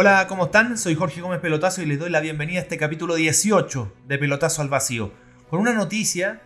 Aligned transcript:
Hola, 0.00 0.28
¿cómo 0.28 0.44
están? 0.44 0.78
Soy 0.78 0.94
Jorge 0.94 1.20
Gómez 1.20 1.40
Pelotazo 1.40 1.82
y 1.82 1.86
les 1.86 1.98
doy 1.98 2.08
la 2.08 2.20
bienvenida 2.20 2.60
a 2.60 2.62
este 2.62 2.78
capítulo 2.78 3.16
18 3.16 3.96
de 4.06 4.16
Pelotazo 4.16 4.62
al 4.62 4.68
Vacío, 4.68 5.12
con 5.50 5.58
una 5.58 5.72
noticia 5.72 6.40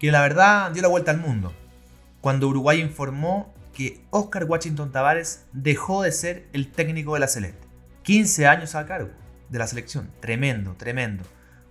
que 0.00 0.10
la 0.10 0.22
verdad 0.22 0.72
dio 0.72 0.82
la 0.82 0.88
vuelta 0.88 1.12
al 1.12 1.18
mundo, 1.18 1.52
cuando 2.20 2.48
Uruguay 2.48 2.80
informó 2.80 3.54
que 3.72 4.04
Oscar 4.10 4.42
Washington 4.42 4.90
Tavares 4.90 5.44
dejó 5.52 6.02
de 6.02 6.10
ser 6.10 6.48
el 6.52 6.72
técnico 6.72 7.14
de 7.14 7.20
la 7.20 7.28
Celeste. 7.28 7.64
15 8.02 8.48
años 8.48 8.74
a 8.74 8.86
cargo 8.86 9.10
de 9.50 9.58
la 9.60 9.68
selección, 9.68 10.10
tremendo, 10.18 10.74
tremendo. 10.76 11.22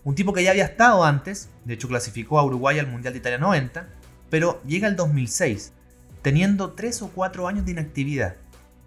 Un 0.05 0.15
tipo 0.15 0.31
que 0.31 0.41
ya 0.41 0.51
había 0.51 0.63
estado 0.63 1.03
antes, 1.03 1.49
de 1.65 1.73
hecho 1.73 1.89
clasificó 1.89 2.39
a 2.39 2.45
Uruguay 2.45 2.79
al 2.79 2.87
Mundial 2.87 3.13
de 3.13 3.19
Italia 3.19 3.39
90, 3.39 3.89
pero 4.29 4.61
llega 4.63 4.87
el 4.87 4.95
2006, 4.95 5.73
teniendo 6.21 6.71
3 6.75 7.01
o 7.01 7.09
4 7.09 7.45
años 7.45 7.65
de 7.65 7.71
inactividad, 7.71 8.37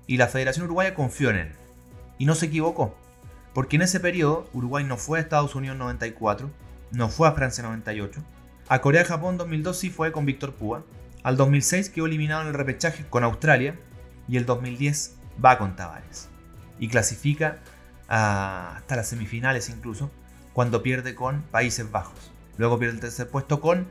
y 0.06 0.16
la 0.16 0.28
Federación 0.28 0.64
Uruguaya 0.64 0.94
confió 0.94 1.28
en 1.28 1.36
él. 1.36 1.52
Y 2.18 2.27
no 2.27 2.34
se 2.34 2.46
equivocó, 2.46 2.96
porque 3.54 3.77
en 3.77 3.82
ese 3.82 4.00
periodo 4.00 4.48
Uruguay 4.52 4.84
no 4.84 4.96
fue 4.96 5.18
a 5.18 5.22
Estados 5.22 5.54
Unidos 5.54 5.77
94, 5.77 6.50
no 6.92 7.08
fue 7.08 7.28
a 7.28 7.33
Francia 7.33 7.62
98, 7.64 8.22
a 8.69 8.80
Corea-Japón 8.80 9.38
2002 9.38 9.78
sí 9.78 9.91
fue 9.91 10.12
con 10.12 10.27
Víctor 10.27 10.55
Púa, 10.55 10.84
al 11.22 11.36
2006 11.36 11.91
quedó 11.91 12.06
eliminado 12.06 12.42
en 12.42 12.48
el 12.48 12.55
repechaje 12.55 13.06
con 13.08 13.24
Australia 13.24 13.78
y 14.28 14.36
el 14.36 14.46
2010 14.46 15.16
va 15.44 15.58
con 15.58 15.77
Tavares 15.77 16.28
y 16.78 16.89
clasifica 16.89 17.58
hasta 18.08 18.96
las 18.96 19.08
semifinales 19.08 19.69
incluso 19.69 20.11
cuando 20.52 20.83
pierde 20.83 21.14
con 21.14 21.42
Países 21.42 21.91
Bajos. 21.91 22.33
Luego 22.56 22.78
pierde 22.78 22.94
el 22.94 23.00
tercer 23.00 23.28
puesto 23.28 23.61
con 23.61 23.86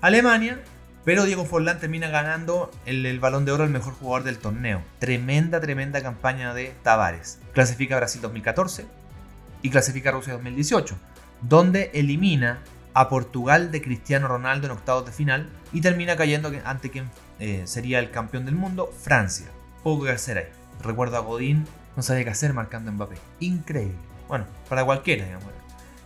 Alemania 0.00 0.60
pero 1.08 1.24
Diego 1.24 1.46
Forlán 1.46 1.80
termina 1.80 2.08
ganando 2.08 2.70
el, 2.84 3.18
balón 3.18 3.46
de 3.46 3.52
oro 3.52 3.64
al 3.64 3.70
mejor 3.70 3.94
jugador 3.94 4.24
del 4.24 4.36
torneo. 4.36 4.82
Tremenda, 4.98 5.58
tremenda 5.58 6.02
campaña 6.02 6.52
de 6.52 6.74
Tavares. 6.82 7.38
Clasifica 7.54 7.94
a 7.94 8.00
Brasil 8.00 8.20
2014 8.20 8.84
y 9.62 9.70
clasifica 9.70 10.10
a 10.10 10.12
Rusia 10.12 10.34
2018, 10.34 10.98
donde 11.40 11.90
elimina 11.94 12.58
a 12.92 13.08
Portugal 13.08 13.70
de 13.70 13.80
Cristiano 13.80 14.28
Ronaldo 14.28 14.66
en 14.66 14.72
octavos 14.72 15.06
de 15.06 15.12
final 15.12 15.48
y 15.72 15.80
termina 15.80 16.14
cayendo 16.14 16.52
ante 16.66 16.90
quien 16.90 17.08
eh, 17.40 17.62
sería 17.64 18.00
el 18.00 18.10
campeón 18.10 18.44
del 18.44 18.56
mundo, 18.56 18.92
Francia. 19.02 19.46
Poco 19.82 20.04
que 20.04 20.10
hacer 20.10 20.36
ahí. 20.36 20.48
Recuerdo 20.82 21.16
a 21.16 21.20
Godín, 21.20 21.64
no 21.96 22.02
sabía 22.02 22.24
qué 22.24 22.30
hacer 22.32 22.52
marcando 22.52 22.92
Mbappé. 22.92 23.16
Increíble. 23.40 23.96
Bueno, 24.28 24.44
para 24.68 24.84
cualquiera, 24.84 25.24
digamos. 25.24 25.48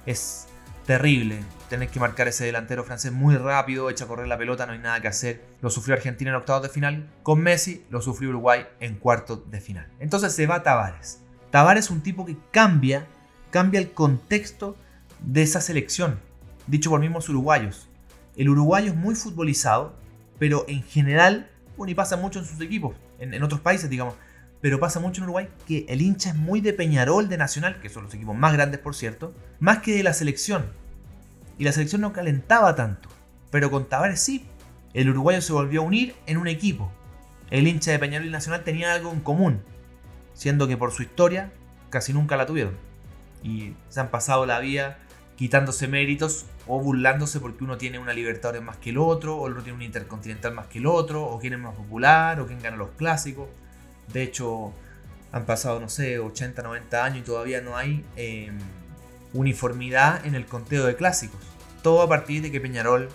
Es 0.06 0.46
terrible 0.86 1.40
tener 1.68 1.88
que 1.88 2.00
marcar 2.00 2.28
ese 2.28 2.44
delantero 2.44 2.84
francés 2.84 3.12
muy 3.12 3.36
rápido, 3.36 3.88
echa 3.88 4.04
a 4.04 4.08
correr 4.08 4.26
la 4.26 4.36
pelota, 4.36 4.66
no 4.66 4.72
hay 4.72 4.78
nada 4.78 5.00
que 5.00 5.08
hacer. 5.08 5.42
Lo 5.62 5.70
sufrió 5.70 5.94
Argentina 5.94 6.30
en 6.30 6.36
octavos 6.36 6.62
de 6.62 6.68
final, 6.68 7.08
con 7.22 7.40
Messi 7.40 7.84
lo 7.88 8.02
sufrió 8.02 8.28
Uruguay 8.28 8.66
en 8.80 8.96
cuartos 8.96 9.50
de 9.50 9.60
final. 9.60 9.88
Entonces 9.98 10.34
se 10.34 10.46
va 10.46 10.62
Tavares. 10.62 11.20
Tavares 11.50 11.86
es 11.86 11.90
un 11.90 12.02
tipo 12.02 12.26
que 12.26 12.36
cambia, 12.50 13.06
cambia 13.50 13.80
el 13.80 13.92
contexto 13.92 14.76
de 15.20 15.42
esa 15.42 15.60
selección, 15.60 16.18
dicho 16.66 16.90
por 16.90 17.00
mismos 17.00 17.28
uruguayos. 17.28 17.88
El 18.36 18.50
uruguayo 18.50 18.90
es 18.90 18.96
muy 18.96 19.14
futbolizado, 19.14 19.94
pero 20.38 20.64
en 20.68 20.82
general, 20.82 21.50
bueno, 21.76 21.90
y 21.90 21.94
pasa 21.94 22.16
mucho 22.16 22.38
en 22.38 22.44
sus 22.44 22.60
equipos, 22.60 22.96
en, 23.18 23.32
en 23.32 23.42
otros 23.42 23.60
países, 23.60 23.88
digamos, 23.88 24.14
pero 24.60 24.78
pasa 24.78 25.00
mucho 25.00 25.20
en 25.20 25.24
Uruguay 25.24 25.48
que 25.66 25.84
el 25.88 26.00
hincha 26.00 26.30
es 26.30 26.36
muy 26.36 26.60
de 26.60 26.72
Peñarol, 26.72 27.28
de 27.28 27.36
Nacional, 27.36 27.80
que 27.80 27.88
son 27.88 28.04
los 28.04 28.14
equipos 28.14 28.36
más 28.36 28.52
grandes 28.52 28.78
por 28.78 28.94
cierto, 28.94 29.34
más 29.58 29.78
que 29.78 29.96
de 29.96 30.02
la 30.04 30.14
selección. 30.14 30.81
Y 31.58 31.64
la 31.64 31.72
selección 31.72 32.00
no 32.00 32.12
calentaba 32.12 32.74
tanto, 32.74 33.08
pero 33.50 33.70
con 33.70 33.88
Tavares 33.88 34.20
sí. 34.20 34.46
El 34.94 35.08
uruguayo 35.08 35.40
se 35.40 35.52
volvió 35.52 35.80
a 35.80 35.84
unir 35.84 36.14
en 36.26 36.36
un 36.36 36.48
equipo. 36.48 36.92
El 37.50 37.66
hincha 37.66 37.90
de 37.90 37.98
Peñarol 37.98 38.28
y 38.28 38.30
Nacional 38.30 38.64
tenía 38.64 38.92
algo 38.92 39.12
en 39.12 39.20
común, 39.20 39.62
siendo 40.34 40.68
que 40.68 40.76
por 40.76 40.92
su 40.92 41.02
historia 41.02 41.52
casi 41.90 42.12
nunca 42.12 42.36
la 42.36 42.46
tuvieron. 42.46 42.76
Y 43.42 43.74
se 43.88 44.00
han 44.00 44.10
pasado 44.10 44.46
la 44.46 44.58
vida 44.60 44.98
quitándose 45.36 45.88
méritos 45.88 46.46
o 46.66 46.80
burlándose 46.80 47.40
porque 47.40 47.64
uno 47.64 47.76
tiene 47.76 47.98
una 47.98 48.12
Libertadores 48.12 48.62
más 48.62 48.76
que 48.76 48.90
el 48.90 48.98
otro, 48.98 49.36
o 49.36 49.46
el 49.46 49.52
otro 49.52 49.64
tiene 49.64 49.76
un 49.76 49.82
Intercontinental 49.82 50.54
más 50.54 50.66
que 50.66 50.78
el 50.78 50.86
otro, 50.86 51.24
o 51.24 51.38
quién 51.38 51.54
es 51.54 51.58
más 51.58 51.74
popular, 51.74 52.40
o 52.40 52.46
quién 52.46 52.60
gana 52.60 52.76
los 52.76 52.90
clásicos. 52.90 53.48
De 54.12 54.22
hecho, 54.22 54.72
han 55.32 55.46
pasado, 55.46 55.80
no 55.80 55.88
sé, 55.88 56.18
80, 56.18 56.62
90 56.62 57.04
años 57.04 57.18
y 57.18 57.22
todavía 57.22 57.60
no 57.60 57.76
hay 57.76 58.04
em, 58.16 58.58
uniformidad 59.32 60.24
en 60.26 60.34
el 60.34 60.46
conteo 60.46 60.84
de 60.86 60.96
clásicos. 60.96 61.40
Todo 61.82 62.02
a 62.02 62.08
partir 62.08 62.42
de 62.42 62.50
que 62.50 62.60
Peñarol 62.60 63.08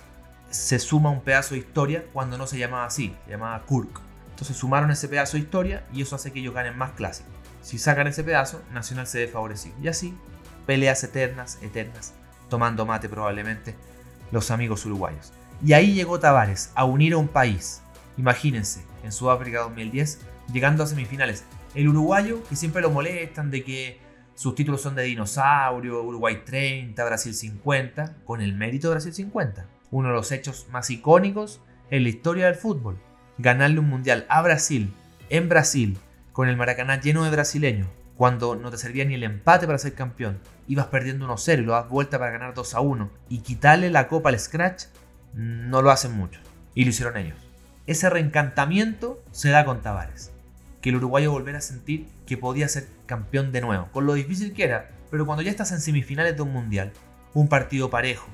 se 0.49 0.79
suma 0.79 1.09
un 1.09 1.21
pedazo 1.21 1.53
de 1.53 1.59
historia 1.59 2.05
cuando 2.13 2.37
no 2.37 2.47
se 2.47 2.57
llamaba 2.57 2.85
así, 2.85 3.15
se 3.25 3.31
llamaba 3.31 3.63
Kurk. 3.65 4.01
Entonces 4.29 4.57
sumaron 4.57 4.91
ese 4.91 5.07
pedazo 5.07 5.37
de 5.37 5.43
historia 5.43 5.85
y 5.93 6.01
eso 6.01 6.15
hace 6.15 6.31
que 6.31 6.39
ellos 6.39 6.53
ganen 6.53 6.77
más 6.77 6.91
clásicos. 6.91 7.31
Si 7.61 7.77
sacan 7.77 8.07
ese 8.07 8.23
pedazo, 8.23 8.61
Nacional 8.71 9.07
se 9.07 9.25
ve. 9.25 9.31
Y 9.81 9.87
así, 9.87 10.15
peleas 10.65 11.03
eternas, 11.03 11.59
eternas, 11.61 12.13
tomando 12.49 12.85
mate 12.85 13.09
probablemente 13.09 13.75
los 14.31 14.51
amigos 14.51 14.85
uruguayos. 14.85 15.33
Y 15.65 15.73
ahí 15.73 15.93
llegó 15.93 16.19
Tavares 16.19 16.71
a 16.75 16.85
unir 16.85 17.13
a 17.13 17.17
un 17.17 17.27
país. 17.27 17.81
Imagínense, 18.17 18.85
en 19.03 19.11
Sudáfrica 19.11 19.59
2010 19.61 20.19
llegando 20.51 20.83
a 20.83 20.87
semifinales. 20.87 21.43
El 21.75 21.89
uruguayo, 21.89 22.43
que 22.47 22.55
siempre 22.55 22.81
lo 22.81 22.89
molestan 22.89 23.51
de 23.51 23.63
que 23.63 23.99
sus 24.37 24.53
títulos 24.53 24.83
son 24.83 24.93
de 24.93 25.01
dinosaurio, 25.01 26.03
Uruguay 26.03 26.43
30, 26.45 27.03
Brasil 27.03 27.33
50, 27.33 28.17
con 28.23 28.39
el 28.39 28.53
mérito 28.53 28.87
de 28.87 28.93
Brasil 28.93 29.11
50. 29.11 29.65
Uno 29.89 30.09
de 30.09 30.13
los 30.13 30.31
hechos 30.31 30.67
más 30.69 30.91
icónicos 30.91 31.59
en 31.89 32.03
la 32.03 32.09
historia 32.09 32.45
del 32.45 32.53
fútbol. 32.53 32.99
Ganarle 33.39 33.79
un 33.79 33.89
mundial 33.89 34.27
a 34.29 34.43
Brasil, 34.43 34.93
en 35.31 35.49
Brasil, 35.49 35.97
con 36.33 36.49
el 36.49 36.55
Maracaná 36.55 37.01
lleno 37.01 37.23
de 37.23 37.31
brasileños, 37.31 37.87
cuando 38.15 38.55
no 38.55 38.69
te 38.69 38.77
servía 38.77 39.05
ni 39.05 39.15
el 39.15 39.23
empate 39.23 39.65
para 39.65 39.79
ser 39.79 39.95
campeón, 39.95 40.37
ibas 40.67 40.85
perdiendo 40.85 41.27
1-0 41.27 41.57
y 41.57 41.63
lo 41.63 41.71
das 41.71 41.89
vuelta 41.89 42.19
para 42.19 42.29
ganar 42.29 42.53
2-1, 42.53 43.09
y 43.29 43.39
quitarle 43.39 43.89
la 43.89 44.07
copa 44.07 44.29
al 44.29 44.39
Scratch, 44.39 44.83
no 45.33 45.81
lo 45.81 45.89
hacen 45.89 46.11
muchos. 46.15 46.43
Y 46.75 46.83
lo 46.83 46.91
hicieron 46.91 47.17
ellos. 47.17 47.39
Ese 47.87 48.07
reencantamiento 48.07 49.19
se 49.31 49.49
da 49.49 49.65
con 49.65 49.81
Tavares 49.81 50.31
que 50.81 50.89
el 50.89 50.97
uruguayo 50.97 51.31
volviera 51.31 51.59
a 51.59 51.61
sentir 51.61 52.07
que 52.25 52.37
podía 52.37 52.67
ser 52.67 52.87
campeón 53.05 53.51
de 53.51 53.61
nuevo, 53.61 53.89
con 53.91 54.05
lo 54.05 54.13
difícil 54.13 54.53
que 54.53 54.63
era, 54.63 54.91
pero 55.09 55.25
cuando 55.25 55.41
ya 55.41 55.51
estás 55.51 55.71
en 55.71 55.81
semifinales 55.81 56.35
de 56.35 56.41
un 56.41 56.51
mundial, 56.51 56.91
un 57.33 57.47
partido 57.47 57.89
parejo, 57.89 58.27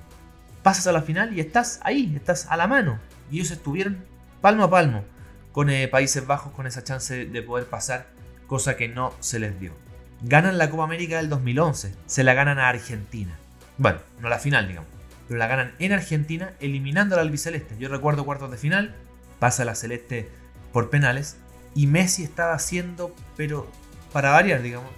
pasas 0.61 0.87
a 0.87 0.91
la 0.91 1.01
final 1.01 1.37
y 1.37 1.39
estás 1.39 1.79
ahí, 1.83 2.13
estás 2.15 2.47
a 2.49 2.57
la 2.57 2.67
mano. 2.67 2.99
Y 3.31 3.37
ellos 3.37 3.51
estuvieron 3.51 4.03
palmo 4.41 4.63
a 4.63 4.69
palmo 4.69 5.03
con 5.51 5.69
eh, 5.69 5.87
Países 5.87 6.25
Bajos 6.25 6.51
con 6.53 6.67
esa 6.67 6.83
chance 6.83 7.25
de 7.25 7.41
poder 7.43 7.67
pasar, 7.67 8.07
cosa 8.47 8.75
que 8.75 8.87
no 8.87 9.13
se 9.19 9.39
les 9.39 9.59
dio. 9.59 9.73
Ganan 10.21 10.57
la 10.57 10.69
Copa 10.69 10.83
América 10.83 11.17
del 11.17 11.29
2011, 11.29 11.93
se 12.05 12.23
la 12.23 12.33
ganan 12.33 12.59
a 12.59 12.69
Argentina. 12.69 13.37
Bueno, 13.77 13.99
no 14.19 14.29
la 14.29 14.39
final, 14.39 14.67
digamos, 14.67 14.89
pero 15.27 15.37
la 15.37 15.47
ganan 15.47 15.73
en 15.79 15.91
Argentina 15.91 16.53
eliminando 16.59 17.15
al 17.15 17.21
albiceleste. 17.21 17.77
Yo 17.77 17.89
recuerdo 17.89 18.25
cuartos 18.25 18.49
de 18.51 18.57
final, 18.57 18.95
pasa 19.39 19.65
la 19.65 19.75
celeste 19.75 20.29
por 20.71 20.89
penales 20.89 21.37
y 21.75 21.87
Messi 21.87 22.23
estaba 22.23 22.53
haciendo, 22.53 23.13
pero 23.35 23.67
para 24.11 24.31
variar, 24.31 24.61
digamos, 24.61 24.91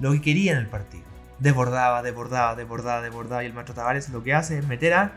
lo 0.00 0.12
que 0.12 0.22
quería 0.22 0.52
en 0.52 0.58
el 0.58 0.66
partido. 0.66 1.04
Desbordaba, 1.38 2.02
desbordaba, 2.02 2.54
desbordaba, 2.54 3.02
desbordaba. 3.02 3.42
Y 3.42 3.46
el 3.46 3.52
maestro 3.52 3.74
Tavares 3.74 4.08
lo 4.08 4.22
que 4.22 4.34
hace 4.34 4.58
es 4.58 4.66
meter 4.66 4.94
a 4.94 5.12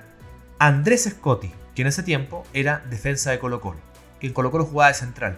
Andrés 0.59 1.09
Scotti, 1.09 1.51
que 1.75 1.83
en 1.83 1.87
ese 1.87 2.03
tiempo 2.03 2.45
era 2.53 2.83
defensa 2.89 3.31
de 3.31 3.39
Colo 3.39 3.61
Colo. 3.61 3.79
Que 4.19 4.27
en 4.27 4.33
Colo 4.33 4.51
Colo 4.51 4.65
jugaba 4.65 4.89
de 4.89 4.95
central. 4.95 5.37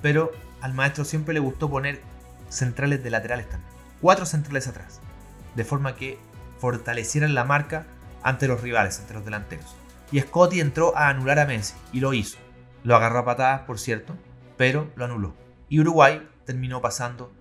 Pero 0.00 0.32
al 0.60 0.72
maestro 0.72 1.04
siempre 1.04 1.34
le 1.34 1.40
gustó 1.40 1.68
poner 1.68 2.00
centrales 2.48 3.02
de 3.02 3.10
laterales 3.10 3.48
también. 3.48 3.70
Cuatro 4.00 4.24
centrales 4.24 4.66
atrás. 4.68 5.00
De 5.54 5.64
forma 5.64 5.96
que 5.96 6.18
fortalecieran 6.58 7.34
la 7.34 7.44
marca 7.44 7.86
ante 8.22 8.48
los 8.48 8.62
rivales, 8.62 8.98
ante 9.00 9.14
los 9.14 9.24
delanteros. 9.24 9.76
Y 10.12 10.20
Scotti 10.20 10.60
entró 10.60 10.96
a 10.96 11.08
anular 11.08 11.38
a 11.38 11.46
Messi. 11.46 11.74
Y 11.92 12.00
lo 12.00 12.14
hizo. 12.14 12.38
Lo 12.82 12.96
agarró 12.96 13.20
a 13.20 13.24
patadas, 13.24 13.60
por 13.62 13.78
cierto 13.78 14.16
pero 14.60 14.92
lo 14.94 15.06
anuló. 15.06 15.34
Y 15.70 15.80
Uruguay 15.80 16.28
terminó 16.44 16.82
pasando 16.82 17.32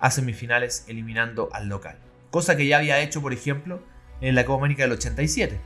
a 0.00 0.10
semifinales 0.10 0.86
eliminando 0.88 1.50
al 1.52 1.68
local. 1.68 1.98
Cosa 2.30 2.56
que 2.56 2.66
ya 2.66 2.78
había 2.78 3.00
hecho, 3.00 3.20
por 3.20 3.34
ejemplo, 3.34 3.82
en 4.22 4.34
la 4.34 4.46
Copa 4.46 4.60
América 4.60 4.84
del 4.84 4.92
87, 4.92 5.60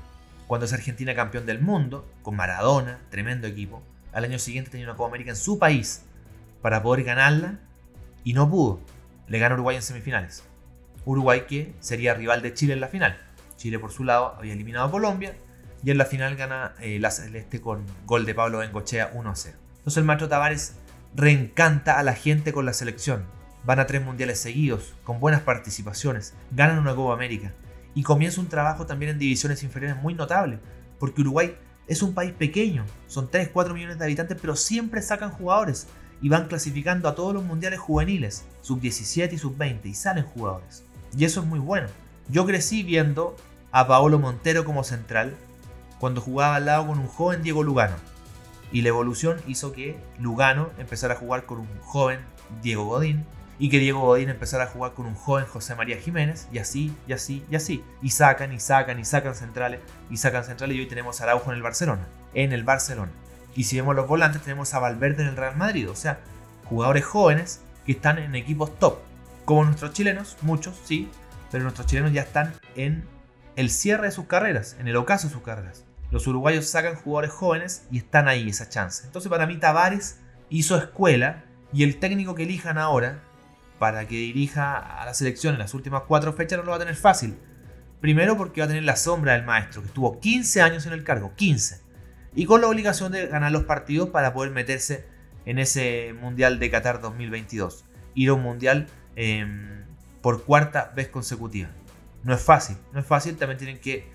cuando 0.48 0.66
es 0.66 0.72
Argentina 0.72 1.14
campeón 1.14 1.46
del 1.46 1.60
mundo, 1.60 2.10
con 2.22 2.34
Maradona, 2.34 2.98
tremendo 3.08 3.46
equipo. 3.46 3.84
Al 4.12 4.24
año 4.24 4.40
siguiente 4.40 4.72
tenía 4.72 4.86
una 4.88 4.96
Copa 4.96 5.10
América 5.10 5.30
en 5.30 5.36
su 5.36 5.60
país 5.60 6.02
para 6.60 6.82
poder 6.82 7.04
ganarla 7.04 7.60
y 8.24 8.32
no 8.32 8.50
pudo. 8.50 8.80
Le 9.28 9.38
ganó 9.38 9.54
Uruguay 9.54 9.76
en 9.76 9.82
semifinales. 9.82 10.42
Uruguay 11.04 11.44
que 11.48 11.72
sería 11.78 12.14
rival 12.14 12.42
de 12.42 12.52
Chile 12.52 12.72
en 12.72 12.80
la 12.80 12.88
final. 12.88 13.16
Chile 13.56 13.78
por 13.78 13.92
su 13.92 14.02
lado 14.02 14.34
había 14.36 14.54
eliminado 14.54 14.88
a 14.88 14.90
Colombia 14.90 15.36
y 15.84 15.92
en 15.92 15.98
la 15.98 16.04
final 16.04 16.34
gana 16.34 16.74
eh, 16.80 16.98
la 16.98 17.12
Celeste 17.12 17.60
con 17.60 17.86
gol 18.06 18.26
de 18.26 18.34
Pablo 18.34 18.58
Bengochea 18.58 19.12
1 19.14 19.32
0. 19.36 19.56
Entonces 19.80 19.96
el 19.96 20.04
maestro 20.04 20.28
Tavares 20.28 20.76
reencanta 21.14 21.98
a 21.98 22.02
la 22.02 22.14
gente 22.14 22.52
con 22.52 22.66
la 22.66 22.72
selección. 22.72 23.24
Van 23.64 23.78
a 23.78 23.86
tres 23.86 24.04
mundiales 24.04 24.40
seguidos, 24.40 24.94
con 25.04 25.20
buenas 25.20 25.42
participaciones, 25.42 26.34
ganan 26.50 26.78
una 26.78 26.94
Copa 26.94 27.12
América 27.12 27.52
y 27.94 28.02
comienza 28.02 28.40
un 28.40 28.48
trabajo 28.48 28.86
también 28.86 29.12
en 29.12 29.18
divisiones 29.18 29.62
inferiores 29.62 30.00
muy 30.00 30.14
notable, 30.14 30.60
porque 30.98 31.20
Uruguay 31.20 31.56
es 31.86 32.02
un 32.02 32.14
país 32.14 32.32
pequeño, 32.32 32.84
son 33.06 33.30
3-4 33.30 33.74
millones 33.74 33.98
de 33.98 34.04
habitantes, 34.04 34.38
pero 34.40 34.56
siempre 34.56 35.02
sacan 35.02 35.30
jugadores 35.30 35.88
y 36.22 36.28
van 36.28 36.46
clasificando 36.46 37.08
a 37.08 37.14
todos 37.14 37.34
los 37.34 37.44
mundiales 37.44 37.80
juveniles, 37.80 38.44
sub-17 38.60 39.32
y 39.32 39.38
sub-20, 39.38 39.86
y 39.86 39.94
salen 39.94 40.24
jugadores. 40.24 40.84
Y 41.16 41.24
eso 41.24 41.40
es 41.40 41.46
muy 41.46 41.58
bueno. 41.58 41.88
Yo 42.28 42.46
crecí 42.46 42.82
viendo 42.82 43.36
a 43.72 43.88
Paolo 43.88 44.18
Montero 44.18 44.64
como 44.64 44.84
central 44.84 45.34
cuando 45.98 46.20
jugaba 46.20 46.56
al 46.56 46.66
lado 46.66 46.86
con 46.86 46.98
un 46.98 47.08
joven 47.08 47.42
Diego 47.42 47.62
Lugano. 47.62 47.96
Y 48.72 48.82
la 48.82 48.88
evolución 48.88 49.38
hizo 49.46 49.72
que 49.72 49.98
Lugano 50.18 50.70
empezara 50.78 51.14
a 51.14 51.16
jugar 51.16 51.44
con 51.44 51.60
un 51.60 51.68
joven 51.80 52.20
Diego 52.62 52.84
Godín 52.84 53.24
y 53.58 53.68
que 53.68 53.78
Diego 53.78 54.00
Godín 54.00 54.30
empezara 54.30 54.64
a 54.64 54.68
jugar 54.68 54.94
con 54.94 55.06
un 55.06 55.14
joven 55.14 55.44
José 55.44 55.74
María 55.74 55.98
Jiménez 55.98 56.48
y 56.50 56.58
así, 56.58 56.94
y 57.06 57.12
así, 57.12 57.44
y 57.50 57.56
así. 57.56 57.84
Y 58.00 58.10
sacan, 58.10 58.52
y 58.52 58.60
sacan, 58.60 58.98
y 58.98 59.04
sacan 59.04 59.34
centrales, 59.34 59.80
y 60.08 60.16
sacan 60.16 60.44
centrales 60.44 60.76
y 60.76 60.80
hoy 60.80 60.86
tenemos 60.86 61.20
a 61.20 61.24
Araujo 61.24 61.50
en 61.50 61.56
el 61.56 61.62
Barcelona. 61.62 62.06
En 62.32 62.52
el 62.52 62.64
Barcelona. 62.64 63.12
Y 63.54 63.64
si 63.64 63.76
vemos 63.76 63.94
los 63.96 64.08
volantes 64.08 64.42
tenemos 64.42 64.72
a 64.72 64.78
Valverde 64.78 65.22
en 65.22 65.28
el 65.28 65.36
Real 65.36 65.56
Madrid. 65.56 65.90
O 65.90 65.94
sea, 65.96 66.20
jugadores 66.64 67.04
jóvenes 67.04 67.60
que 67.84 67.92
están 67.92 68.18
en 68.18 68.34
equipos 68.34 68.78
top. 68.78 68.98
Como 69.44 69.64
nuestros 69.64 69.92
chilenos, 69.92 70.36
muchos, 70.42 70.80
sí, 70.84 71.10
pero 71.50 71.64
nuestros 71.64 71.86
chilenos 71.86 72.12
ya 72.12 72.22
están 72.22 72.54
en 72.76 73.04
el 73.56 73.68
cierre 73.68 74.06
de 74.06 74.12
sus 74.12 74.26
carreras, 74.26 74.76
en 74.78 74.88
el 74.88 74.96
ocaso 74.96 75.26
de 75.26 75.34
sus 75.34 75.42
carreras. 75.42 75.84
Los 76.10 76.26
uruguayos 76.26 76.66
sacan 76.66 76.96
jugadores 76.96 77.30
jóvenes 77.30 77.86
y 77.90 77.98
están 77.98 78.28
ahí 78.28 78.48
esa 78.48 78.68
chance. 78.68 79.06
Entonces 79.06 79.30
para 79.30 79.46
mí 79.46 79.56
Tavares 79.58 80.18
hizo 80.48 80.76
escuela 80.76 81.44
y 81.72 81.84
el 81.84 81.98
técnico 81.98 82.34
que 82.34 82.42
elijan 82.42 82.78
ahora 82.78 83.22
para 83.78 84.06
que 84.06 84.16
dirija 84.16 84.76
a 84.76 85.06
la 85.06 85.14
selección 85.14 85.54
en 85.54 85.60
las 85.60 85.72
últimas 85.72 86.02
cuatro 86.06 86.32
fechas 86.32 86.58
no 86.58 86.64
lo 86.64 86.70
va 86.70 86.76
a 86.76 86.80
tener 86.80 86.96
fácil. 86.96 87.38
Primero 88.00 88.36
porque 88.36 88.60
va 88.60 88.64
a 88.64 88.68
tener 88.68 88.82
la 88.82 88.96
sombra 88.96 89.34
del 89.34 89.44
maestro, 89.44 89.82
que 89.82 89.88
estuvo 89.88 90.20
15 90.20 90.62
años 90.62 90.86
en 90.86 90.92
el 90.92 91.04
cargo, 91.04 91.32
15. 91.36 91.80
Y 92.34 92.46
con 92.46 92.60
la 92.60 92.68
obligación 92.68 93.12
de 93.12 93.26
ganar 93.26 93.52
los 93.52 93.64
partidos 93.64 94.10
para 94.10 94.32
poder 94.32 94.52
meterse 94.52 95.06
en 95.44 95.58
ese 95.58 96.14
Mundial 96.20 96.58
de 96.58 96.70
Qatar 96.70 97.00
2022. 97.00 97.84
Ir 98.14 98.30
a 98.30 98.34
un 98.34 98.42
Mundial 98.42 98.86
em, 99.16 99.84
por 100.22 100.44
cuarta 100.44 100.92
vez 100.94 101.08
consecutiva. 101.08 101.70
No 102.22 102.34
es 102.34 102.42
fácil, 102.42 102.76
no 102.92 103.00
es 103.00 103.06
fácil, 103.06 103.36
también 103.36 103.58
tienen 103.58 103.80
que 103.80 104.10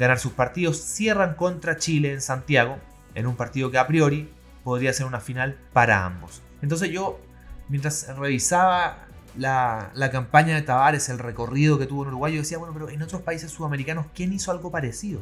ganar 0.00 0.18
sus 0.18 0.32
partidos. 0.32 0.80
Cierran 0.82 1.34
contra 1.34 1.76
Chile 1.76 2.12
en 2.12 2.20
Santiago, 2.20 2.78
en 3.14 3.26
un 3.26 3.36
partido 3.36 3.70
que 3.70 3.78
a 3.78 3.86
priori 3.86 4.32
podría 4.64 4.92
ser 4.92 5.06
una 5.06 5.20
final 5.20 5.58
para 5.72 6.04
ambos. 6.04 6.42
Entonces 6.62 6.90
yo, 6.90 7.20
mientras 7.68 8.06
revisaba 8.16 9.06
la, 9.36 9.90
campaña 10.12 10.54
de 10.54 10.62
Tavares, 10.62 11.08
el 11.08 11.18
recorrido 11.18 11.78
que 11.78 11.86
tuvo 11.86 12.02
en 12.02 12.08
Uruguay, 12.08 12.34
yo 12.34 12.40
decía, 12.40 12.58
bueno, 12.58 12.72
pero 12.72 12.88
en 12.90 13.02
otros 13.02 13.22
países 13.22 13.50
sudamericanos, 13.50 14.06
¿quién 14.14 14.32
hizo 14.32 14.50
algo 14.50 14.70
parecido? 14.70 15.20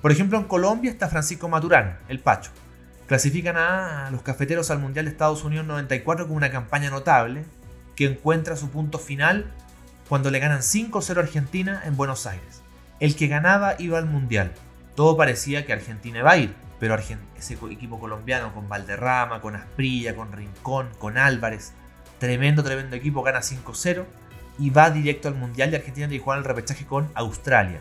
Por 0.00 0.12
ejemplo, 0.12 0.38
en 0.38 0.44
Colombia 0.44 0.90
está 0.90 1.08
Francisco 1.08 1.48
Maturano, 1.48 1.96
el 2.08 2.20
Pacho. 2.20 2.50
Clasifican 3.06 3.56
a 3.56 4.10
los 4.10 4.22
cafeteros 4.22 4.70
al 4.70 4.78
Mundial 4.78 5.06
de 5.06 5.10
Estados 5.10 5.42
Unidos 5.42 5.66
94 5.66 6.28
con 6.28 6.36
una 6.36 6.50
campaña 6.50 6.90
notable 6.90 7.44
que 7.96 8.04
encuentra 8.04 8.54
su 8.56 8.70
punto 8.70 8.98
final 8.98 9.46
cuando 10.08 10.30
le 10.30 10.38
ganan 10.38 10.60
5-0 10.60 11.16
a 11.16 11.20
Argentina 11.20 11.82
en 11.84 11.96
Buenos 11.96 12.26
Aires. 12.26 12.57
El 13.00 13.14
que 13.14 13.28
ganaba 13.28 13.76
iba 13.78 13.98
al 13.98 14.06
Mundial. 14.06 14.52
Todo 14.96 15.16
parecía 15.16 15.64
que 15.64 15.72
Argentina 15.72 16.18
iba 16.18 16.32
a 16.32 16.36
ir, 16.36 16.54
pero 16.80 16.96
ese 16.96 17.54
equipo 17.70 18.00
colombiano 18.00 18.52
con 18.52 18.68
Valderrama, 18.68 19.40
con 19.40 19.54
Asprilla, 19.54 20.16
con 20.16 20.32
Rincón, 20.32 20.88
con 20.98 21.16
Álvarez, 21.18 21.72
tremendo, 22.18 22.64
tremendo 22.64 22.96
equipo, 22.96 23.22
gana 23.22 23.40
5-0 23.40 24.04
y 24.58 24.70
va 24.70 24.90
directo 24.90 25.28
al 25.28 25.34
Mundial 25.34 25.70
de 25.70 25.76
Argentina 25.76 26.12
y 26.12 26.18
jugar 26.18 26.38
el 26.38 26.44
repechaje 26.44 26.84
con 26.86 27.08
Australia. 27.14 27.80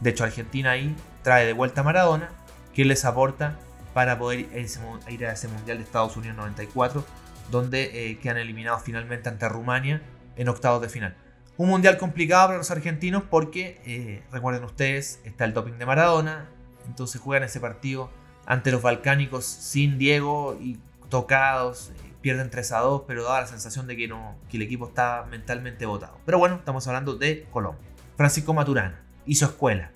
De 0.00 0.10
hecho, 0.10 0.24
Argentina 0.24 0.70
ahí 0.70 0.96
trae 1.22 1.44
de 1.44 1.52
vuelta 1.52 1.82
a 1.82 1.84
Maradona, 1.84 2.30
que 2.74 2.86
les 2.86 3.04
aporta 3.04 3.58
para 3.92 4.18
poder 4.18 4.40
ir 4.40 5.26
a 5.26 5.32
ese 5.32 5.48
Mundial 5.48 5.76
de 5.76 5.84
Estados 5.84 6.16
Unidos 6.16 6.36
94, 6.38 7.04
donde 7.50 8.10
eh, 8.10 8.18
quedan 8.18 8.38
eliminados 8.38 8.82
finalmente 8.82 9.28
ante 9.28 9.48
Rumania 9.48 10.00
en 10.36 10.48
octavos 10.48 10.80
de 10.80 10.88
final. 10.88 11.16
Un 11.60 11.68
mundial 11.68 11.98
complicado 11.98 12.46
para 12.46 12.56
los 12.56 12.70
argentinos 12.70 13.22
porque, 13.28 13.82
eh, 13.84 14.22
recuerden 14.32 14.64
ustedes, 14.64 15.20
está 15.24 15.44
el 15.44 15.52
doping 15.52 15.74
de 15.74 15.84
Maradona. 15.84 16.48
Entonces 16.86 17.20
juegan 17.20 17.46
ese 17.46 17.60
partido 17.60 18.08
ante 18.46 18.72
los 18.72 18.80
balcánicos 18.80 19.44
sin 19.44 19.98
Diego 19.98 20.56
y 20.58 20.78
tocados. 21.10 21.90
Eh, 21.90 22.14
pierden 22.22 22.48
3 22.48 22.72
a 22.72 22.78
2, 22.78 23.02
pero 23.06 23.24
da 23.24 23.42
la 23.42 23.46
sensación 23.46 23.86
de 23.86 23.94
que, 23.94 24.08
no, 24.08 24.36
que 24.48 24.56
el 24.56 24.62
equipo 24.62 24.88
está 24.88 25.26
mentalmente 25.30 25.84
votado. 25.84 26.18
Pero 26.24 26.38
bueno, 26.38 26.54
estamos 26.54 26.86
hablando 26.86 27.16
de 27.16 27.46
Colombia. 27.50 27.86
Francisco 28.16 28.54
Maturana 28.54 29.02
hizo 29.26 29.44
escuela. 29.44 29.90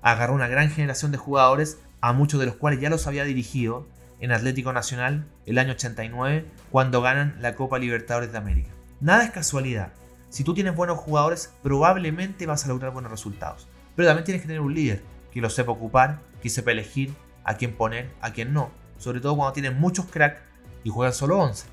Agarró 0.00 0.32
una 0.32 0.48
gran 0.48 0.70
generación 0.70 1.12
de 1.12 1.18
jugadores, 1.18 1.80
a 2.00 2.14
muchos 2.14 2.40
de 2.40 2.46
los 2.46 2.54
cuales 2.54 2.80
ya 2.80 2.88
los 2.88 3.06
había 3.06 3.24
dirigido 3.24 3.86
en 4.20 4.32
Atlético 4.32 4.72
Nacional 4.72 5.26
el 5.44 5.58
año 5.58 5.72
89, 5.72 6.46
cuando 6.70 7.02
ganan 7.02 7.36
la 7.42 7.56
Copa 7.56 7.78
Libertadores 7.78 8.32
de 8.32 8.38
América. 8.38 8.70
Nada 9.02 9.24
es 9.24 9.32
casualidad. 9.32 9.92
Si 10.30 10.44
tú 10.44 10.54
tienes 10.54 10.76
buenos 10.76 10.96
jugadores, 10.98 11.52
probablemente 11.60 12.46
vas 12.46 12.64
a 12.64 12.68
lograr 12.68 12.92
buenos 12.92 13.10
resultados. 13.10 13.66
Pero 13.96 14.08
también 14.08 14.24
tienes 14.24 14.42
que 14.42 14.46
tener 14.46 14.62
un 14.62 14.72
líder 14.72 15.02
que 15.32 15.40
lo 15.40 15.50
sepa 15.50 15.72
ocupar, 15.72 16.20
que 16.40 16.48
sepa 16.48 16.70
elegir 16.70 17.12
a 17.42 17.54
quién 17.54 17.74
poner, 17.74 18.10
a 18.20 18.32
quién 18.32 18.52
no. 18.52 18.70
Sobre 18.96 19.20
todo 19.20 19.34
cuando 19.36 19.52
tienes 19.52 19.74
muchos 19.74 20.06
cracks 20.06 20.40
y 20.84 20.90
juegan 20.90 21.14
solo 21.14 21.36
11. 21.40 21.66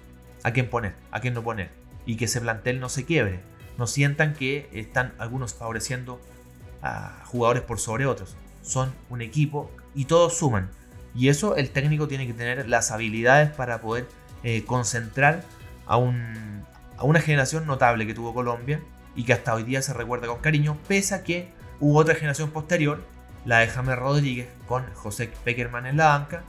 A 0.44 0.52
quién 0.54 0.72
poner, 0.72 0.96
a 1.12 1.20
quién 1.20 1.36
no 1.36 1.44
poner. 1.44 1.70
Y 2.08 2.16
que 2.16 2.26
ese 2.26 2.42
plantel 2.42 2.80
no 2.80 2.90
se 2.90 3.06
quiebre. 3.06 3.42
No 3.78 3.86
sientan 3.86 4.34
que 4.34 4.70
están 4.74 5.14
algunos 5.20 5.54
favoreciendo 5.54 6.20
a 6.82 7.24
jugadores 7.26 7.62
por 7.62 7.80
sobre 7.80 8.08
otros. 8.08 8.38
Son 8.64 8.92
un 9.12 9.22
equipo 9.22 9.70
y 9.94 10.06
todos 10.06 10.36
suman. 10.36 10.72
Y 11.14 11.30
eso 11.30 11.56
el 11.56 11.70
técnico 11.70 12.08
tiene 12.08 12.26
que 12.26 12.34
tener 12.34 12.68
las 12.68 12.90
habilidades 12.90 13.52
para 13.52 13.82
poder 13.82 14.08
eh, 14.42 14.64
concentrar 14.66 15.44
a 15.86 15.98
un, 15.98 16.66
a 16.98 17.06
una 17.06 17.22
generación 17.22 17.66
notable 17.66 18.08
que 18.08 18.14
tuvo 18.14 18.34
Colombia 18.34 18.82
y 19.16 19.24
que 19.24 19.34
hasta 19.34 19.54
hoy 19.54 19.64
día 19.64 19.82
se 19.82 19.94
recuerda 19.94 20.28
con 20.28 20.40
cariño, 20.40 20.78
pese 20.88 21.16
a 21.16 21.24
que 21.24 21.52
hubo 21.80 21.98
otra 21.98 22.16
generación 22.16 22.52
posterior, 22.52 23.04
la 23.46 23.60
de 23.60 23.68
James 23.68 23.98
Rodríguez 23.98 24.50
con 24.68 24.84
José 24.94 25.32
Peckerman 25.44 25.86
en 25.86 25.98
la 25.98 26.08
banca, 26.08 26.42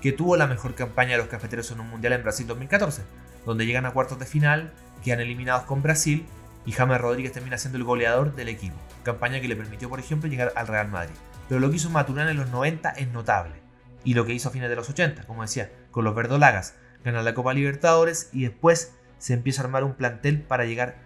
que 0.00 0.12
tuvo 0.12 0.36
la 0.36 0.46
mejor 0.46 0.74
campaña 0.74 1.12
de 1.12 1.18
los 1.18 1.28
cafeteros 1.28 1.70
en 1.70 1.80
un 1.80 1.88
mundial 1.88 2.12
en 2.12 2.22
Brasil 2.22 2.46
2014, 2.46 3.02
donde 3.46 3.66
llegan 3.66 3.86
a 3.86 3.92
cuartos 3.92 4.18
de 4.18 4.26
final, 4.26 4.72
quedan 5.02 5.20
eliminados 5.20 5.64
con 5.64 5.82
Brasil 5.82 6.26
y 6.66 6.72
James 6.72 7.00
Rodríguez 7.00 7.32
termina 7.32 7.58
siendo 7.58 7.78
el 7.78 7.84
goleador 7.84 8.34
del 8.34 8.48
equipo, 8.48 8.76
campaña 9.04 9.40
que 9.40 9.48
le 9.48 9.56
permitió, 9.56 9.88
por 9.88 10.00
ejemplo, 10.00 10.28
llegar 10.28 10.52
al 10.56 10.66
Real 10.66 10.88
Madrid. 10.88 11.14
Pero 11.48 11.60
lo 11.60 11.70
que 11.70 11.76
hizo 11.76 11.90
Maturana 11.90 12.30
en 12.30 12.36
los 12.36 12.50
90 12.50 12.90
es 12.90 13.08
notable, 13.08 13.54
y 14.04 14.14
lo 14.14 14.26
que 14.26 14.32
hizo 14.32 14.48
a 14.48 14.52
fines 14.52 14.68
de 14.68 14.76
los 14.76 14.88
80, 14.88 15.24
como 15.24 15.42
decía, 15.42 15.70
con 15.90 16.04
los 16.04 16.14
verdolagas, 16.14 16.74
ganar 17.04 17.24
la 17.24 17.34
Copa 17.34 17.52
Libertadores 17.52 18.30
y 18.32 18.42
después 18.42 18.94
se 19.22 19.34
empieza 19.34 19.62
a 19.62 19.66
armar 19.66 19.84
un 19.84 19.94
plantel 19.94 20.42
para 20.42 20.64
llegar 20.64 20.96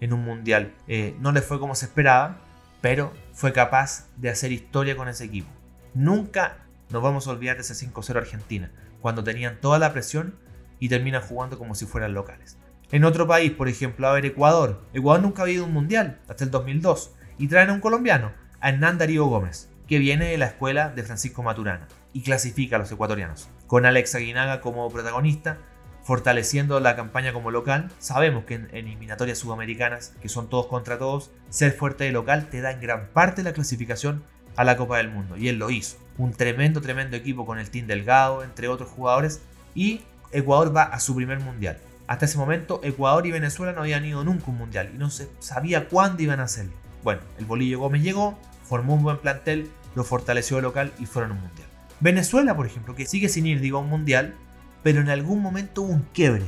en 0.00 0.12
un 0.12 0.22
mundial. 0.22 0.74
Eh, 0.88 1.16
no 1.20 1.32
le 1.32 1.40
fue 1.40 1.58
como 1.58 1.74
se 1.74 1.86
esperaba, 1.86 2.36
pero 2.82 3.14
fue 3.32 3.54
capaz 3.54 4.08
de 4.18 4.28
hacer 4.28 4.52
historia 4.52 4.94
con 4.94 5.08
ese 5.08 5.24
equipo. 5.24 5.48
Nunca 5.94 6.58
nos 6.90 7.02
vamos 7.02 7.26
a 7.26 7.30
olvidar 7.30 7.56
de 7.56 7.62
ese 7.62 7.72
5-0 7.72 8.16
Argentina, 8.16 8.70
cuando 9.00 9.24
tenían 9.24 9.58
toda 9.58 9.78
la 9.78 9.94
presión 9.94 10.34
y 10.80 10.90
terminan 10.90 11.22
jugando 11.22 11.56
como 11.56 11.74
si 11.74 11.86
fueran 11.86 12.12
locales. 12.12 12.58
En 12.90 13.04
otro 13.04 13.26
país, 13.26 13.52
por 13.52 13.70
ejemplo, 13.70 14.06
a 14.06 14.12
ver 14.12 14.26
Ecuador. 14.26 14.82
Ecuador 14.92 15.22
nunca 15.22 15.40
ha 15.40 15.44
habido 15.46 15.64
un 15.64 15.72
mundial 15.72 16.20
hasta 16.28 16.44
el 16.44 16.50
2002 16.50 17.14
y 17.38 17.48
traen 17.48 17.70
a 17.70 17.72
un 17.72 17.80
colombiano, 17.80 18.32
a 18.60 18.68
Hernán 18.68 18.98
Darío 18.98 19.24
Gómez, 19.24 19.70
que 19.88 19.98
viene 19.98 20.26
de 20.26 20.36
la 20.36 20.44
escuela 20.48 20.90
de 20.90 21.04
Francisco 21.04 21.42
Maturana 21.42 21.88
y 22.12 22.20
clasifica 22.20 22.76
a 22.76 22.80
los 22.80 22.92
ecuatorianos. 22.92 23.48
Con 23.66 23.86
Alex 23.86 24.14
Aguinaga 24.14 24.60
como 24.60 24.90
protagonista, 24.90 25.56
fortaleciendo 26.04 26.80
la 26.80 26.96
campaña 26.96 27.32
como 27.32 27.50
local. 27.50 27.90
Sabemos 27.98 28.44
que 28.44 28.54
en, 28.54 28.68
eliminatorias 28.72 29.38
sudamericanas, 29.38 30.14
que 30.20 30.28
son 30.28 30.48
todos 30.48 30.66
contra 30.66 30.98
todos, 30.98 31.30
ser 31.50 31.72
fuerte 31.72 32.04
de 32.04 32.12
local 32.12 32.48
te 32.50 32.60
da 32.60 32.72
en 32.72 32.80
gran 32.80 33.08
parte 33.08 33.42
la 33.42 33.52
clasificación 33.52 34.22
a 34.56 34.64
la 34.64 34.76
Copa 34.76 34.98
del 34.98 35.10
Mundo. 35.10 35.36
Y 35.36 35.48
él 35.48 35.56
lo 35.56 35.70
hizo. 35.70 35.96
Un 36.18 36.32
tremendo, 36.32 36.80
tremendo 36.80 37.16
equipo 37.16 37.46
con 37.46 37.58
el 37.58 37.70
Team 37.70 37.86
Delgado, 37.86 38.44
entre 38.44 38.68
otros 38.68 38.90
jugadores. 38.90 39.40
Y 39.74 40.02
Ecuador 40.32 40.74
va 40.76 40.82
a 40.82 41.00
su 41.00 41.14
primer 41.14 41.40
mundial. 41.40 41.78
Hasta 42.06 42.26
ese 42.26 42.36
momento, 42.36 42.80
Ecuador 42.82 43.26
y 43.26 43.30
Venezuela 43.30 43.72
no 43.72 43.82
habían 43.82 44.04
ido 44.04 44.24
nunca 44.24 44.46
un 44.48 44.58
mundial 44.58 44.90
y 44.94 44.98
no 44.98 45.08
se 45.08 45.28
sabía 45.38 45.88
cuándo 45.88 46.22
iban 46.22 46.40
a 46.40 46.44
hacerlo. 46.44 46.72
Bueno, 47.02 47.20
el 47.38 47.46
Bolillo 47.46 47.78
Gómez 47.78 48.02
llegó, 48.02 48.38
formó 48.64 48.94
un 48.94 49.02
buen 49.02 49.18
plantel, 49.18 49.70
lo 49.94 50.04
fortaleció 50.04 50.60
local 50.60 50.92
y 50.98 51.06
fueron 51.06 51.32
a 51.32 51.34
un 51.34 51.40
mundial. 51.40 51.68
Venezuela, 52.00 52.56
por 52.56 52.66
ejemplo, 52.66 52.94
que 52.94 53.06
sigue 53.06 53.28
sin 53.28 53.46
ir, 53.46 53.60
digo, 53.60 53.78
a 53.78 53.80
un 53.80 53.88
mundial, 53.88 54.34
pero 54.82 55.00
en 55.00 55.10
algún 55.10 55.40
momento 55.40 55.82
hubo 55.82 55.92
un 55.92 56.06
quiebre. 56.12 56.44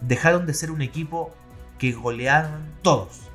Dejaron 0.00 0.46
de 0.46 0.54
ser 0.54 0.70
un 0.70 0.82
equipo 0.82 1.34
que 1.78 1.92
goleaban 1.92 2.72
todos 2.82 3.26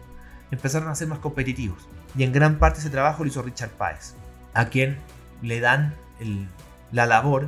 empezaron 0.51 0.89
a 0.89 0.95
ser 0.95 1.07
más 1.07 1.19
competitivos. 1.19 1.87
Y 2.15 2.23
en 2.23 2.33
gran 2.33 2.59
parte 2.59 2.79
ese 2.79 2.89
trabajo 2.89 3.23
lo 3.23 3.29
hizo 3.29 3.41
Richard 3.41 3.71
Páez, 3.71 4.13
a 4.53 4.65
quien 4.65 4.97
le 5.41 5.59
dan 5.59 5.95
la 6.91 7.05
labor 7.05 7.47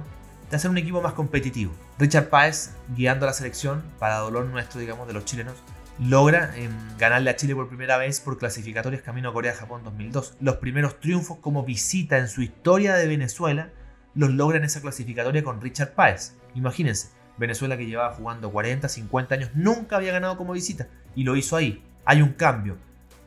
de 0.49 0.55
hacer 0.55 0.71
un 0.71 0.77
equipo 0.77 1.01
más 1.01 1.13
competitivo. 1.13 1.73
Richard 1.99 2.29
Páez, 2.29 2.71
guiando 2.95 3.25
a 3.25 3.27
la 3.27 3.33
selección, 3.33 3.83
para 3.99 4.17
dolor 4.17 4.45
nuestro, 4.45 4.79
digamos, 4.79 5.07
de 5.07 5.13
los 5.13 5.25
chilenos, 5.25 5.55
logra 5.99 6.55
em, 6.57 6.71
ganarle 6.97 7.29
a 7.29 7.35
Chile 7.35 7.53
por 7.53 7.67
primera 7.67 7.97
vez 7.97 8.19
por 8.19 8.39
clasificatorias 8.39 9.03
camino 9.03 9.29
a 9.29 9.33
Corea-Japón 9.33 9.83
2002. 9.83 10.37
Los 10.39 10.55
primeros 10.57 10.99
triunfos 10.99 11.37
como 11.39 11.63
visita 11.63 12.17
en 12.17 12.29
su 12.29 12.41
historia 12.41 12.95
de 12.95 13.05
Venezuela 13.05 13.69
los 14.15 14.31
logra 14.31 14.57
en 14.57 14.63
esa 14.63 14.81
clasificatoria 14.81 15.43
con 15.43 15.61
Richard 15.61 15.93
Páez. 15.93 16.35
Imagínense, 16.55 17.09
Venezuela 17.37 17.77
que 17.77 17.85
llevaba 17.85 18.13
jugando 18.13 18.51
40, 18.51 18.87
50 18.87 19.35
años, 19.35 19.49
nunca 19.53 19.95
había 19.95 20.11
ganado 20.11 20.37
como 20.37 20.53
visita 20.53 20.87
y 21.15 21.23
lo 21.23 21.35
hizo 21.35 21.55
ahí. 21.55 21.83
Hay 22.05 22.21
un 22.21 22.33
cambio, 22.33 22.77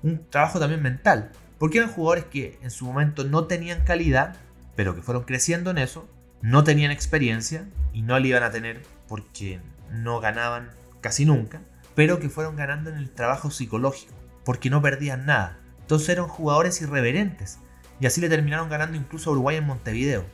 un 0.03 0.29
trabajo 0.29 0.61
también 0.61 0.83
mental, 0.83 1.33
porque 1.59 1.79
eran 1.79 1.91
jugadores 1.91 2.25
que 2.27 2.59
en 2.63 2.71
su 2.71 2.87
momento 2.87 3.25
no 3.25 3.45
tenían 3.45 3.85
calidad, 3.85 4.37
pero 4.75 4.95
que 4.95 5.03
fueron 5.03 5.25
creciendo 5.25 5.71
en 5.71 5.79
eso, 5.79 6.09
no 6.43 6.65
tenían 6.65 6.91
experiencia 6.91 7.67
y 7.93 8.03
no 8.03 8.19
la 8.19 8.27
iban 8.27 8.43
a 8.43 8.51
tener 8.51 8.83
porque 9.09 9.61
no 9.91 10.21
ganaban 10.21 10.71
casi 11.01 11.25
nunca, 11.25 11.61
pero 11.95 12.21
que 12.21 12.29
fueron 12.29 12.57
ganando 12.57 12.91
en 12.91 12.97
el 12.97 13.11
trabajo 13.11 13.51
psicológico, 13.51 14.13
porque 14.45 14.71
no 14.71 14.83
perdían 14.83 15.27
nada. 15.27 15.59
Entonces 15.81 16.11
eran 16.11 16.29
jugadores 16.29 16.81
irreverentes 16.83 17.59
y 18.01 18.07
así 18.07 18.21
le 18.21 18.29
terminaron 18.29 18.69
ganando 18.69 18.97
incluso 18.97 19.31
a 19.31 19.33
Uruguay 19.33 19.57
en 19.57 19.67
Montevideo, 19.67 20.25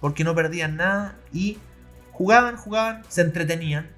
porque 0.00 0.24
no 0.24 0.34
perdían 0.34 0.76
nada 0.76 1.16
y 1.32 1.58
jugaban, 2.12 2.56
jugaban, 2.56 3.02
se 3.08 3.22
entretenían 3.22 3.88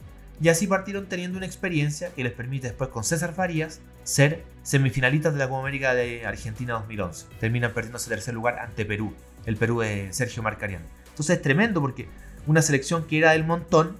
y 0.41 0.49
así 0.49 0.67
partieron 0.67 1.07
teniendo 1.07 1.37
una 1.37 1.47
experiencia 1.47 2.11
que 2.15 2.23
les 2.23 2.33
permite 2.33 2.69
después 2.69 2.91
con 2.91 3.05
César 3.05 3.33
Farías 3.35 3.81
ser 4.05 4.45
semifinalistas 4.63 5.35
de 5.35 5.41
la 5.41 5.49
Copa 5.49 5.61
América 5.61 5.95
de 5.95 6.25
Argentina 6.25 6.75
2011. 6.75 7.27
Terminan 7.41 7.73
perdiendo 7.73 7.99
ese 7.99 8.09
tercer 8.09 8.35
lugar 8.35 8.59
ante 8.61 8.85
Perú, 8.85 9.15
el 9.47 9.57
Perú 9.57 9.81
de 9.81 10.13
Sergio 10.13 10.43
Marcarian. 10.43 10.83
Entonces 11.09 11.37
es 11.37 11.43
tremendo 11.43 11.81
porque 11.81 12.09
una 12.47 12.63
selección 12.63 13.07
que 13.07 13.19
era 13.19 13.33
del 13.33 13.45
montón 13.45 13.97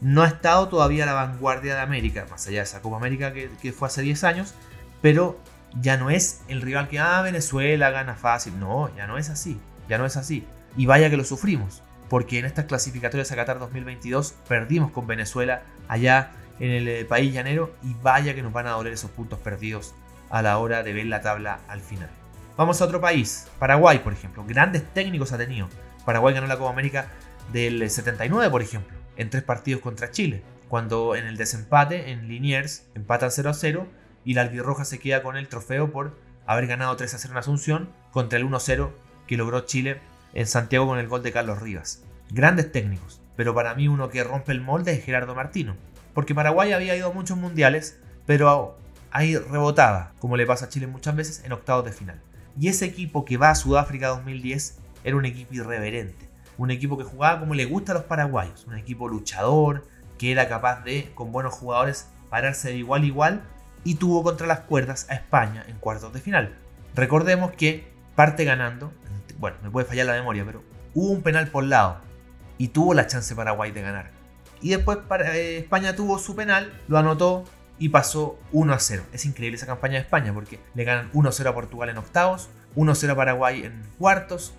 no 0.00 0.22
ha 0.22 0.28
estado 0.28 0.68
todavía 0.68 1.04
a 1.04 1.06
la 1.06 1.12
vanguardia 1.12 1.74
de 1.76 1.80
América, 1.80 2.26
más 2.30 2.46
allá 2.46 2.58
de 2.58 2.64
esa 2.64 2.82
Copa 2.82 2.96
América 2.96 3.32
que, 3.32 3.48
que 3.62 3.72
fue 3.72 3.88
hace 3.88 4.02
10 4.02 4.24
años, 4.24 4.54
pero 5.00 5.40
ya 5.80 5.96
no 5.96 6.10
es 6.10 6.40
el 6.48 6.62
rival 6.62 6.88
que, 6.88 6.98
ah, 6.98 7.22
Venezuela 7.22 7.90
gana 7.90 8.14
fácil. 8.14 8.58
No, 8.58 8.94
ya 8.96 9.06
no 9.06 9.18
es 9.18 9.30
así, 9.30 9.60
ya 9.88 9.98
no 9.98 10.06
es 10.06 10.16
así. 10.16 10.44
Y 10.76 10.86
vaya 10.86 11.10
que 11.10 11.16
lo 11.16 11.24
sufrimos, 11.24 11.82
porque 12.08 12.38
en 12.38 12.44
estas 12.44 12.66
clasificatorias 12.66 13.30
a 13.32 13.36
Qatar 13.36 13.58
2022 13.58 14.34
perdimos 14.48 14.90
con 14.90 15.06
Venezuela 15.06 15.62
allá 15.88 16.32
en 16.60 16.70
el 16.70 16.88
eh, 16.88 17.04
país 17.04 17.32
llanero 17.32 17.74
y 17.82 17.94
vaya 18.02 18.34
que 18.34 18.42
nos 18.42 18.52
van 18.52 18.66
a 18.66 18.72
doler 18.72 18.92
esos 18.92 19.10
puntos 19.10 19.38
perdidos 19.38 19.94
a 20.30 20.42
la 20.42 20.58
hora 20.58 20.82
de 20.82 20.92
ver 20.92 21.06
la 21.06 21.20
tabla 21.20 21.60
al 21.68 21.80
final. 21.80 22.08
Vamos 22.56 22.80
a 22.80 22.84
otro 22.84 23.00
país, 23.00 23.46
Paraguay 23.58 24.00
por 24.00 24.12
ejemplo, 24.12 24.44
grandes 24.46 24.84
técnicos 24.92 25.32
ha 25.32 25.38
tenido. 25.38 25.68
Paraguay 26.04 26.34
ganó 26.34 26.46
la 26.46 26.58
Copa 26.58 26.70
América 26.70 27.08
del 27.52 27.88
79 27.88 28.50
por 28.50 28.62
ejemplo, 28.62 28.96
en 29.16 29.30
tres 29.30 29.42
partidos 29.42 29.80
contra 29.80 30.10
Chile, 30.10 30.42
cuando 30.68 31.16
en 31.16 31.26
el 31.26 31.36
desempate 31.36 32.10
en 32.10 32.28
Liniers 32.28 32.86
empatan 32.94 33.30
0 33.30 33.50
a 33.50 33.54
0 33.54 33.86
y 34.24 34.34
la 34.34 34.42
albirroja 34.42 34.84
se 34.84 34.98
queda 34.98 35.22
con 35.22 35.36
el 35.36 35.48
trofeo 35.48 35.90
por 35.92 36.18
haber 36.46 36.66
ganado 36.66 36.96
3 36.96 37.14
a 37.14 37.18
0 37.18 37.32
en 37.32 37.38
Asunción 37.38 37.88
contra 38.10 38.38
el 38.38 38.44
1 38.44 38.60
0 38.60 38.92
que 39.26 39.36
logró 39.36 39.60
Chile 39.60 40.00
en 40.34 40.46
Santiago 40.46 40.86
con 40.86 40.98
el 40.98 41.08
gol 41.08 41.22
de 41.22 41.32
Carlos 41.32 41.60
Rivas. 41.60 42.02
Grandes 42.30 42.70
técnicos, 42.72 43.20
pero 43.36 43.54
para 43.54 43.74
mí 43.74 43.88
uno 43.88 44.08
que 44.08 44.24
rompe 44.24 44.52
el 44.52 44.60
molde 44.60 44.92
es 44.92 45.04
Gerardo 45.04 45.34
Martino. 45.34 45.76
Porque 46.14 46.34
Paraguay 46.34 46.72
había 46.72 46.96
ido 46.96 47.10
a 47.10 47.14
muchos 47.14 47.38
mundiales, 47.38 48.00
pero 48.26 48.78
ahí 49.10 49.36
rebotaba, 49.36 50.12
como 50.18 50.36
le 50.36 50.46
pasa 50.46 50.66
a 50.66 50.68
Chile 50.68 50.86
muchas 50.86 51.16
veces, 51.16 51.42
en 51.44 51.52
octavos 51.52 51.84
de 51.84 51.92
final. 51.92 52.20
Y 52.58 52.68
ese 52.68 52.84
equipo 52.84 53.24
que 53.24 53.36
va 53.36 53.50
a 53.50 53.54
Sudáfrica 53.54 54.08
2010 54.08 54.78
era 55.04 55.16
un 55.16 55.24
equipo 55.24 55.54
irreverente. 55.54 56.28
Un 56.56 56.70
equipo 56.70 56.98
que 56.98 57.04
jugaba 57.04 57.38
como 57.40 57.54
le 57.54 57.66
gusta 57.66 57.92
a 57.92 57.94
los 57.94 58.04
paraguayos. 58.04 58.66
Un 58.66 58.76
equipo 58.76 59.08
luchador, 59.08 59.86
que 60.18 60.32
era 60.32 60.48
capaz 60.48 60.82
de, 60.82 61.12
con 61.14 61.30
buenos 61.30 61.54
jugadores, 61.54 62.08
pararse 62.28 62.70
de 62.70 62.76
igual 62.76 63.02
a 63.02 63.06
igual 63.06 63.42
y 63.84 63.94
tuvo 63.94 64.22
contra 64.22 64.46
las 64.46 64.60
cuerdas 64.60 65.06
a 65.08 65.14
España 65.14 65.64
en 65.68 65.76
cuartos 65.78 66.12
de 66.12 66.20
final. 66.20 66.54
Recordemos 66.94 67.52
que 67.52 67.92
parte 68.14 68.44
ganando, 68.44 68.92
bueno, 69.38 69.56
me 69.62 69.70
puede 69.70 69.86
fallar 69.86 70.06
la 70.06 70.14
memoria, 70.14 70.44
pero 70.44 70.62
hubo 70.94 71.10
un 71.10 71.22
penal 71.22 71.48
por 71.48 71.64
lado 71.64 71.98
y 72.58 72.68
tuvo 72.68 72.94
la 72.94 73.06
chance 73.06 73.34
Paraguay 73.34 73.70
de 73.70 73.82
ganar. 73.82 74.10
Y 74.60 74.70
después 74.70 74.98
eh, 75.32 75.58
España 75.58 75.94
tuvo 75.94 76.18
su 76.18 76.34
penal, 76.34 76.72
lo 76.88 76.98
anotó 76.98 77.44
y 77.78 77.90
pasó 77.90 78.38
1 78.52 78.72
a 78.72 78.78
0. 78.78 79.04
Es 79.12 79.24
increíble 79.24 79.56
esa 79.56 79.66
campaña 79.66 79.94
de 79.94 80.00
España 80.00 80.32
porque 80.34 80.58
le 80.74 80.84
ganan 80.84 81.10
1 81.12 81.28
a 81.28 81.32
0 81.32 81.50
a 81.50 81.54
Portugal 81.54 81.88
en 81.88 81.98
octavos, 81.98 82.48
1 82.74 82.92
a 82.92 82.94
0 82.94 83.12
a 83.12 83.16
Paraguay 83.16 83.64
en 83.64 83.82
cuartos, 83.98 84.52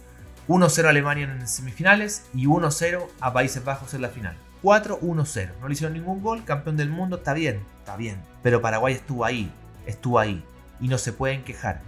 1 0.48 0.66
a 0.66 0.70
0 0.70 0.88
a 0.88 0.92
Alemania 0.92 1.26
en 1.26 1.48
semifinales 1.48 2.26
y 2.34 2.46
1 2.46 2.68
a 2.68 2.72
0 2.72 3.08
a 3.20 3.34
Países 3.34 3.64
Bajos 3.64 3.94
en 3.94 4.02
la 4.02 4.10
final. 4.10 4.36
4-1-0. 4.64 5.52
No 5.62 5.68
le 5.68 5.74
hicieron 5.74 5.94
ningún 5.94 6.22
gol, 6.22 6.44
campeón 6.44 6.78
del 6.78 6.90
mundo, 6.90 7.18
está 7.18 7.34
bien, 7.34 7.62
está 7.80 7.96
bien. 7.96 8.22
Pero 8.44 8.62
Paraguay 8.62 8.94
estuvo 8.94 9.26
ahí, 9.26 9.52
estuvo 9.86 10.20
ahí. 10.20 10.44
Y 10.82 10.88
no 10.88 10.98
se 10.98 11.14
pueden 11.14 11.44
quejar, 11.44 11.82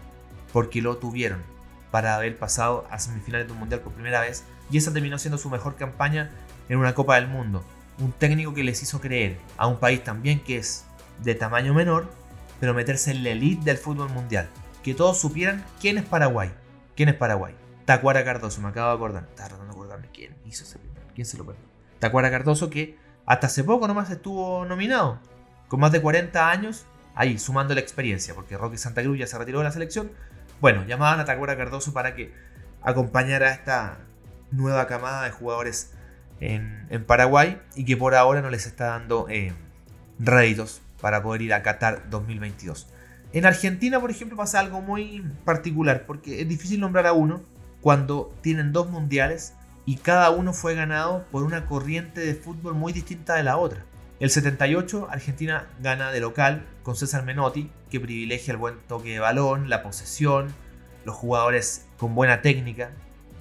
porque 0.54 0.82
lo 0.82 0.98
tuvieron 0.98 1.42
para 1.92 2.16
haber 2.16 2.38
pasado 2.38 2.88
a 2.90 3.00
semifinales 3.00 3.48
de 3.48 3.54
un 3.54 3.60
mundial 3.60 3.82
por 3.82 3.94
primera 3.94 4.22
vez. 4.22 4.44
Y 4.72 4.78
esa 4.78 4.94
terminó 4.94 5.18
siendo 5.18 5.38
su 5.38 5.50
mejor 5.50 5.76
campaña 5.76 6.32
en 6.70 6.78
una 6.78 6.96
Copa 6.96 7.16
del 7.16 7.28
Mundo. 7.28 7.64
Un 8.00 8.14
técnico 8.14 8.54
que 8.54 8.64
les 8.64 8.82
hizo 8.82 9.02
creer 9.02 9.38
a 9.58 9.68
un 9.68 9.78
país 9.78 10.04
también 10.04 10.40
que 10.40 10.58
es 10.58 10.86
de 11.22 11.36
tamaño 11.36 11.74
menor, 11.74 12.10
pero 12.60 12.74
meterse 12.74 13.12
en 13.12 13.24
la 13.24 13.32
elite 13.32 13.66
del 13.66 13.78
fútbol 13.78 14.10
mundial. 14.10 14.50
Que 14.84 14.94
todos 14.94 15.20
supieran 15.20 15.64
quién 15.80 15.98
es 15.98 16.06
Paraguay. 16.06 16.52
¿Quién 16.96 17.10
es 17.10 17.16
Paraguay? 17.16 17.54
Tacuara 17.86 18.24
Cardoso, 18.24 18.62
me 18.62 18.70
acabo 18.70 18.90
de 18.90 18.96
acordar. 18.96 19.24
Estaba 19.30 19.50
tratando 19.50 19.74
de 19.74 19.80
acordarme 19.80 20.08
quién 20.14 20.36
hizo 20.46 20.64
ese 20.64 20.80
quién 21.14 21.26
se 21.26 21.38
lo 21.38 21.46
perdió. 21.46 21.64
Tacuara 22.00 22.32
Cardoso 22.32 22.70
que 22.70 22.98
hasta 23.26 23.48
hace 23.48 23.64
poco 23.64 23.88
nomás 23.88 24.10
estuvo 24.10 24.66
nominado. 24.66 25.20
Con 25.68 25.80
más 25.80 25.92
de 25.92 26.02
40 26.02 26.50
años, 26.50 26.86
ahí 27.16 27.38
sumando 27.38 27.74
la 27.74 27.82
experiencia, 27.82 28.34
porque 28.34 28.58
Roque 28.58 28.78
Santa 28.78 29.02
Cruz 29.02 29.18
ya 29.18 29.28
se 29.28 29.38
retiró 29.38 29.60
de 29.60 29.66
la 29.66 29.72
selección. 29.72 30.12
Bueno, 30.62 30.86
llamaban 30.86 31.20
a 31.20 31.26
Tacuara 31.26 31.58
Cardoso 31.58 31.92
para 31.92 32.14
que 32.14 32.32
acompañara 32.84 33.48
a 33.48 33.52
esta 33.52 33.98
nueva 34.52 34.86
camada 34.86 35.24
de 35.24 35.32
jugadores 35.32 35.92
en, 36.40 36.88
Paraguay 37.08 37.60
y 37.76 37.84
que 37.84 37.98
por 37.98 38.14
ahora 38.14 38.44
no 38.44 38.52
les 38.52 38.68
está 38.68 38.86
dando 38.86 39.28
eh, 39.28 39.54
réditos 40.20 40.84
para 41.02 41.24
poder 41.24 41.42
ir 41.42 41.54
a 41.56 41.64
Qatar 41.64 42.10
2022. 42.12 42.88
En 43.34 43.48
Argentina, 43.48 44.00
por 44.00 44.12
ejemplo, 44.12 44.38
pasa 44.38 44.60
algo 44.60 44.82
muy 44.82 45.26
particular, 45.46 46.06
porque 46.06 46.42
es 46.42 46.48
difícil 46.48 46.80
nombrar 46.80 47.08
a 47.08 47.14
uno 47.14 47.42
cuando 47.82 48.32
tienen 48.42 48.72
dos 48.72 48.88
mundiales 48.88 49.56
y 49.88 49.96
cada 49.98 50.30
uno 50.30 50.54
fue 50.54 50.76
ganado 50.76 51.26
por 51.32 51.42
una 51.42 51.66
corriente 51.66 52.22
de 52.22 52.36
fútbol 52.36 52.76
muy 52.76 52.94
distinta 52.94 53.34
de 53.34 53.44
la 53.44 53.58
otra. 53.58 53.84
El 54.22 54.30
78 54.30 55.08
Argentina 55.10 55.66
gana 55.80 56.12
de 56.12 56.20
local 56.20 56.64
con 56.84 56.96
César 56.96 57.26
Menotti, 57.26 57.72
que 57.90 58.00
privilegia 58.00 58.52
el 58.52 58.58
buen 58.58 58.78
toque 58.88 59.14
de 59.14 59.20
balón, 59.20 59.68
la 59.68 59.82
posesión, 59.82 60.54
los 61.06 61.16
jugadores 61.16 61.88
con 61.98 62.14
buena 62.14 62.44
técnica, 62.44 62.92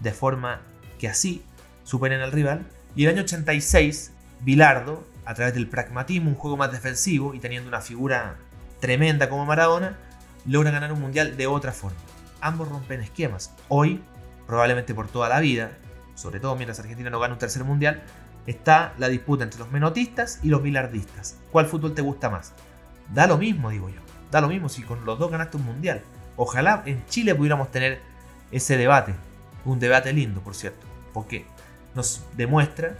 de 0.00 0.12
forma 0.12 0.62
que 0.98 1.06
así 1.06 1.44
superen 1.84 2.22
al 2.22 2.32
rival. 2.32 2.64
Y 2.96 3.04
el 3.04 3.10
año 3.10 3.24
86, 3.24 4.12
Bilardo, 4.40 5.06
a 5.26 5.34
través 5.34 5.52
del 5.52 5.68
pragmatismo, 5.68 6.30
un 6.30 6.34
juego 6.34 6.56
más 6.56 6.72
defensivo 6.72 7.34
y 7.34 7.40
teniendo 7.40 7.68
una 7.68 7.82
figura 7.82 8.36
tremenda 8.80 9.28
como 9.28 9.44
Maradona, 9.44 9.98
logra 10.46 10.70
ganar 10.70 10.94
un 10.94 11.00
mundial 11.02 11.36
de 11.36 11.46
otra 11.46 11.72
forma. 11.72 11.98
Ambos 12.40 12.70
rompen 12.70 13.02
esquemas. 13.02 13.54
Hoy, 13.68 14.00
probablemente 14.46 14.94
por 14.94 15.08
toda 15.08 15.28
la 15.28 15.40
vida, 15.40 15.72
sobre 16.14 16.40
todo 16.40 16.56
mientras 16.56 16.80
Argentina 16.80 17.10
no 17.10 17.20
gana 17.20 17.34
un 17.34 17.38
tercer 17.38 17.64
mundial, 17.64 18.02
está 18.46 18.94
la 18.98 19.08
disputa 19.08 19.44
entre 19.44 19.60
los 19.60 19.70
menotistas 19.70 20.40
y 20.42 20.48
los 20.48 20.62
bilardistas. 20.62 21.38
¿Cuál 21.50 21.66
fútbol 21.66 21.94
te 21.94 22.02
gusta 22.02 22.30
más? 22.30 22.52
Da 23.12 23.26
lo 23.26 23.38
mismo, 23.38 23.70
digo 23.70 23.88
yo. 23.88 24.00
Da 24.30 24.40
lo 24.40 24.48
mismo 24.48 24.68
si 24.68 24.82
con 24.82 25.04
los 25.04 25.18
dos 25.18 25.30
ganaste 25.30 25.56
un 25.56 25.64
mundial. 25.64 26.02
Ojalá 26.36 26.82
en 26.86 27.04
Chile 27.06 27.34
pudiéramos 27.34 27.70
tener 27.70 28.00
ese 28.50 28.76
debate. 28.76 29.14
Un 29.64 29.78
debate 29.78 30.12
lindo, 30.12 30.40
por 30.40 30.54
cierto. 30.54 30.86
Porque 31.12 31.44
nos 31.94 32.24
demuestra 32.36 32.96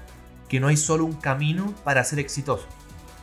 que 0.49 0.61
no 0.61 0.69
hay 0.69 0.77
solo 0.77 1.05
un 1.05 1.15
camino 1.15 1.75
para 1.85 2.05
ser 2.05 2.19
exitoso. 2.19 2.67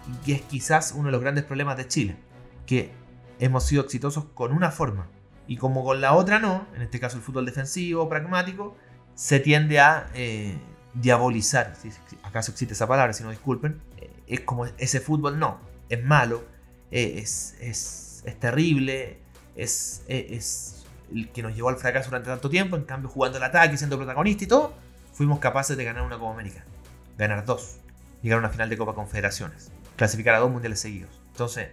Y 0.08 0.26
que 0.26 0.34
es 0.34 0.42
quizás 0.42 0.94
uno 0.94 1.08
de 1.08 1.12
los 1.12 1.22
grandes 1.22 1.44
problemas 1.44 1.78
de 1.78 1.88
Chile. 1.88 2.16
Que 2.66 2.92
hemos 3.40 3.66
sido 3.66 3.84
exitosos 3.84 4.26
con 4.34 4.54
una 4.54 4.72
forma. 4.72 5.08
Y 5.48 5.58
como 5.58 5.84
con 5.84 6.02
la 6.02 6.14
otra 6.14 6.40
no, 6.40 6.66
en 6.76 6.82
este 6.82 7.00
caso 7.00 7.18
el 7.18 7.24
fútbol 7.24 7.46
defensivo, 7.46 8.10
pragmático, 8.10 8.76
se 9.16 9.40
tiende 9.40 9.80
a 9.80 10.10
eh, 10.14 10.58
diabolizar, 11.02 11.76
si 11.76 11.92
acaso 12.24 12.52
existe 12.52 12.74
esa 12.74 12.88
palabra, 12.88 13.14
si 13.14 13.24
no 13.24 13.30
disculpen, 13.30 13.80
eh, 13.98 14.10
es 14.28 14.42
como 14.42 14.66
ese 14.66 15.00
fútbol 15.00 15.40
no, 15.40 15.60
es 15.90 16.04
malo, 16.04 16.44
eh, 16.92 17.20
es, 17.22 17.56
es, 17.60 18.24
es, 18.26 18.40
terrible, 18.40 19.20
es, 19.56 20.04
es, 20.08 20.86
el 21.14 21.30
que 21.30 21.42
nos 21.42 21.56
llevó 21.56 21.70
al 21.70 21.78
fracaso 21.78 22.10
durante 22.10 22.30
tanto 22.30 22.50
tiempo, 22.50 22.76
en 22.76 22.84
cambio 22.84 23.10
jugando 23.10 23.38
el 23.38 23.44
ataque, 23.44 23.78
siendo 23.78 23.98
protagonista 23.98 24.44
y 24.44 24.48
todo, 24.48 24.74
fuimos 25.14 25.40
capaces 25.40 25.78
de 25.78 25.84
ganar 25.84 26.04
una 26.04 26.18
Copa 26.18 26.34
América, 26.34 26.64
ganar 27.18 27.46
dos, 27.46 27.78
llegar 28.22 28.38
a 28.38 28.40
una 28.40 28.50
final 28.50 28.70
de 28.70 28.78
Copa 28.78 28.94
Confederaciones, 28.94 29.72
clasificar 29.96 30.36
a 30.36 30.40
dos 30.40 30.52
mundiales 30.52 30.80
seguidos. 30.80 31.22
Entonces, 31.32 31.70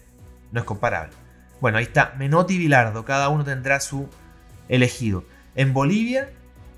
no 0.53 0.61
es 0.61 0.67
comparable. 0.67 1.15
Bueno, 1.61 1.79
ahí 1.79 1.85
está 1.85 2.15
Menotti 2.19 2.55
y 2.55 2.59
Bilardo, 2.59 3.05
cada 3.05 3.29
uno 3.31 3.45
tendrá 3.45 3.81
su 3.81 4.09
elegido. 4.69 5.25
En 5.55 5.73
Bolivia, 5.73 6.31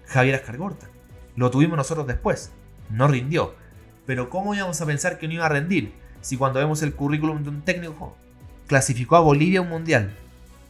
Javier 0.06 0.36
Ascargorta. 0.36 0.86
Lo 1.36 1.50
tuvimos 1.50 1.76
nosotros 1.76 2.06
después. 2.06 2.50
No 2.90 3.08
rindió. 3.08 3.54
Pero 4.06 4.30
¿cómo 4.30 4.54
íbamos 4.54 4.80
a 4.80 4.86
pensar 4.86 5.18
que 5.18 5.28
no 5.28 5.34
iba 5.34 5.46
a 5.46 5.50
rendir? 5.50 5.92
Si 6.22 6.36
cuando 6.36 6.58
vemos 6.58 6.82
el 6.82 6.94
currículum 6.94 7.42
de 7.42 7.50
un 7.50 7.62
técnico 7.62 8.16
clasificó 8.66 9.16
a 9.16 9.20
Bolivia 9.20 9.60
a 9.60 9.62
un 9.62 9.68
mundial. 9.68 10.12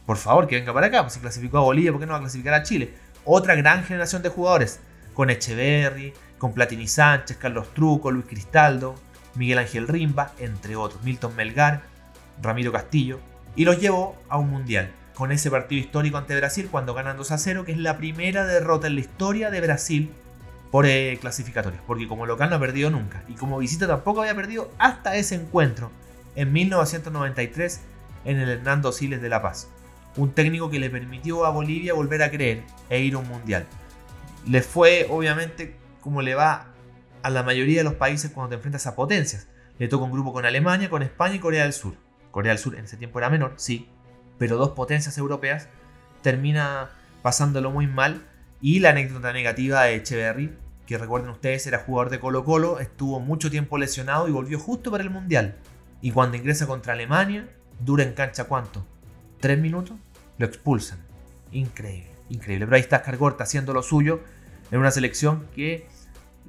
Por 0.05 0.17
favor, 0.17 0.47
que 0.47 0.55
venga 0.55 0.73
para 0.73 0.87
acá. 0.87 1.01
Pues 1.01 1.13
si 1.13 1.19
clasificó 1.19 1.57
a 1.57 1.61
Bolivia, 1.61 1.91
¿por 1.91 2.01
qué 2.01 2.05
no 2.05 2.11
va 2.11 2.17
a 2.17 2.21
clasificar 2.21 2.53
a 2.53 2.63
Chile? 2.63 2.93
Otra 3.25 3.55
gran 3.55 3.83
generación 3.83 4.21
de 4.21 4.29
jugadores. 4.29 4.79
Con 5.13 5.29
Echeverry, 5.29 6.13
con 6.37 6.53
Platini 6.53 6.87
Sánchez, 6.87 7.37
Carlos 7.37 7.73
Truco, 7.73 8.11
Luis 8.11 8.25
Cristaldo, 8.25 8.95
Miguel 9.35 9.59
Ángel 9.59 9.87
Rimba, 9.87 10.33
entre 10.39 10.75
otros. 10.75 11.01
Milton 11.03 11.35
Melgar, 11.35 11.83
Ramiro 12.41 12.71
Castillo. 12.71 13.19
Y 13.55 13.65
los 13.65 13.79
llevó 13.79 14.15
a 14.29 14.37
un 14.37 14.49
mundial. 14.49 14.91
Con 15.15 15.31
ese 15.31 15.49
partido 15.49 15.81
histórico 15.81 16.17
ante 16.17 16.35
Brasil 16.35 16.67
cuando 16.69 16.93
ganan 16.93 17.17
2 17.17 17.31
a 17.31 17.37
0, 17.37 17.65
que 17.65 17.71
es 17.71 17.77
la 17.77 17.97
primera 17.97 18.45
derrota 18.45 18.87
en 18.87 18.95
la 18.95 19.01
historia 19.01 19.49
de 19.49 19.61
Brasil 19.61 20.11
por 20.71 20.85
eh, 20.85 21.17
clasificatorios. 21.19 21.81
Porque 21.85 22.07
como 22.07 22.25
local 22.25 22.49
no 22.49 22.55
ha 22.55 22.59
perdido 22.59 22.89
nunca. 22.89 23.23
Y 23.27 23.33
como 23.33 23.57
visita 23.57 23.87
tampoco 23.87 24.21
había 24.21 24.35
perdido 24.35 24.71
hasta 24.77 25.15
ese 25.15 25.35
encuentro 25.35 25.91
en 26.35 26.53
1993 26.53 27.81
en 28.25 28.39
el 28.39 28.49
Hernando 28.49 28.91
Siles 28.91 29.21
de 29.21 29.29
La 29.29 29.41
Paz. 29.41 29.69
Un 30.15 30.31
técnico 30.31 30.69
que 30.69 30.79
le 30.79 30.89
permitió 30.89 31.45
a 31.45 31.49
Bolivia 31.49 31.93
volver 31.93 32.23
a 32.23 32.31
creer 32.31 32.63
e 32.89 32.99
ir 32.99 33.15
a 33.15 33.19
un 33.19 33.27
mundial. 33.27 33.65
Le 34.47 34.61
fue, 34.61 35.07
obviamente, 35.09 35.75
como 36.01 36.21
le 36.21 36.35
va 36.35 36.67
a 37.23 37.29
la 37.29 37.43
mayoría 37.43 37.79
de 37.79 37.83
los 37.83 37.95
países 37.95 38.31
cuando 38.31 38.49
te 38.49 38.55
enfrentas 38.55 38.87
a 38.87 38.95
potencias. 38.95 39.47
Le 39.77 39.87
toca 39.87 40.05
un 40.05 40.11
grupo 40.11 40.33
con 40.33 40.45
Alemania, 40.45 40.89
con 40.89 41.03
España 41.03 41.35
y 41.35 41.39
Corea 41.39 41.63
del 41.63 41.73
Sur. 41.73 41.95
Corea 42.31 42.51
del 42.51 42.59
Sur 42.59 42.75
en 42.75 42.85
ese 42.85 42.97
tiempo 42.97 43.19
era 43.19 43.29
menor, 43.29 43.53
sí, 43.57 43.89
pero 44.37 44.57
dos 44.57 44.71
potencias 44.71 45.17
europeas 45.17 45.67
termina 46.21 46.89
pasándolo 47.21 47.71
muy 47.71 47.87
mal. 47.87 48.21
Y 48.61 48.79
la 48.79 48.89
anécdota 48.89 49.33
negativa 49.33 49.83
de 49.83 49.95
Echeverry, 49.95 50.53
que 50.85 50.97
recuerden 50.97 51.29
ustedes 51.29 51.67
era 51.67 51.79
jugador 51.79 52.09
de 52.09 52.19
Colo 52.19 52.43
Colo, 52.43 52.79
estuvo 52.79 53.19
mucho 53.19 53.51
tiempo 53.51 53.77
lesionado 53.77 54.27
y 54.27 54.31
volvió 54.31 54.57
justo 54.59 54.89
para 54.89 55.03
el 55.03 55.09
Mundial. 55.09 55.55
Y 56.01 56.11
cuando 56.11 56.37
ingresa 56.37 56.65
contra 56.65 56.93
Alemania, 56.93 57.47
dura 57.79 58.03
en 58.03 58.13
cancha 58.13 58.45
cuánto? 58.45 58.85
¿Tres 59.39 59.59
minutos? 59.59 59.97
Lo 60.37 60.45
expulsan. 60.45 60.99
Increíble, 61.51 62.09
increíble. 62.29 62.65
Pero 62.65 62.75
ahí 62.75 62.81
está 62.81 63.03
Cargorta 63.03 63.43
haciendo 63.43 63.73
lo 63.73 63.83
suyo 63.83 64.21
en 64.71 64.79
una 64.79 64.91
selección 64.91 65.47
que 65.55 65.87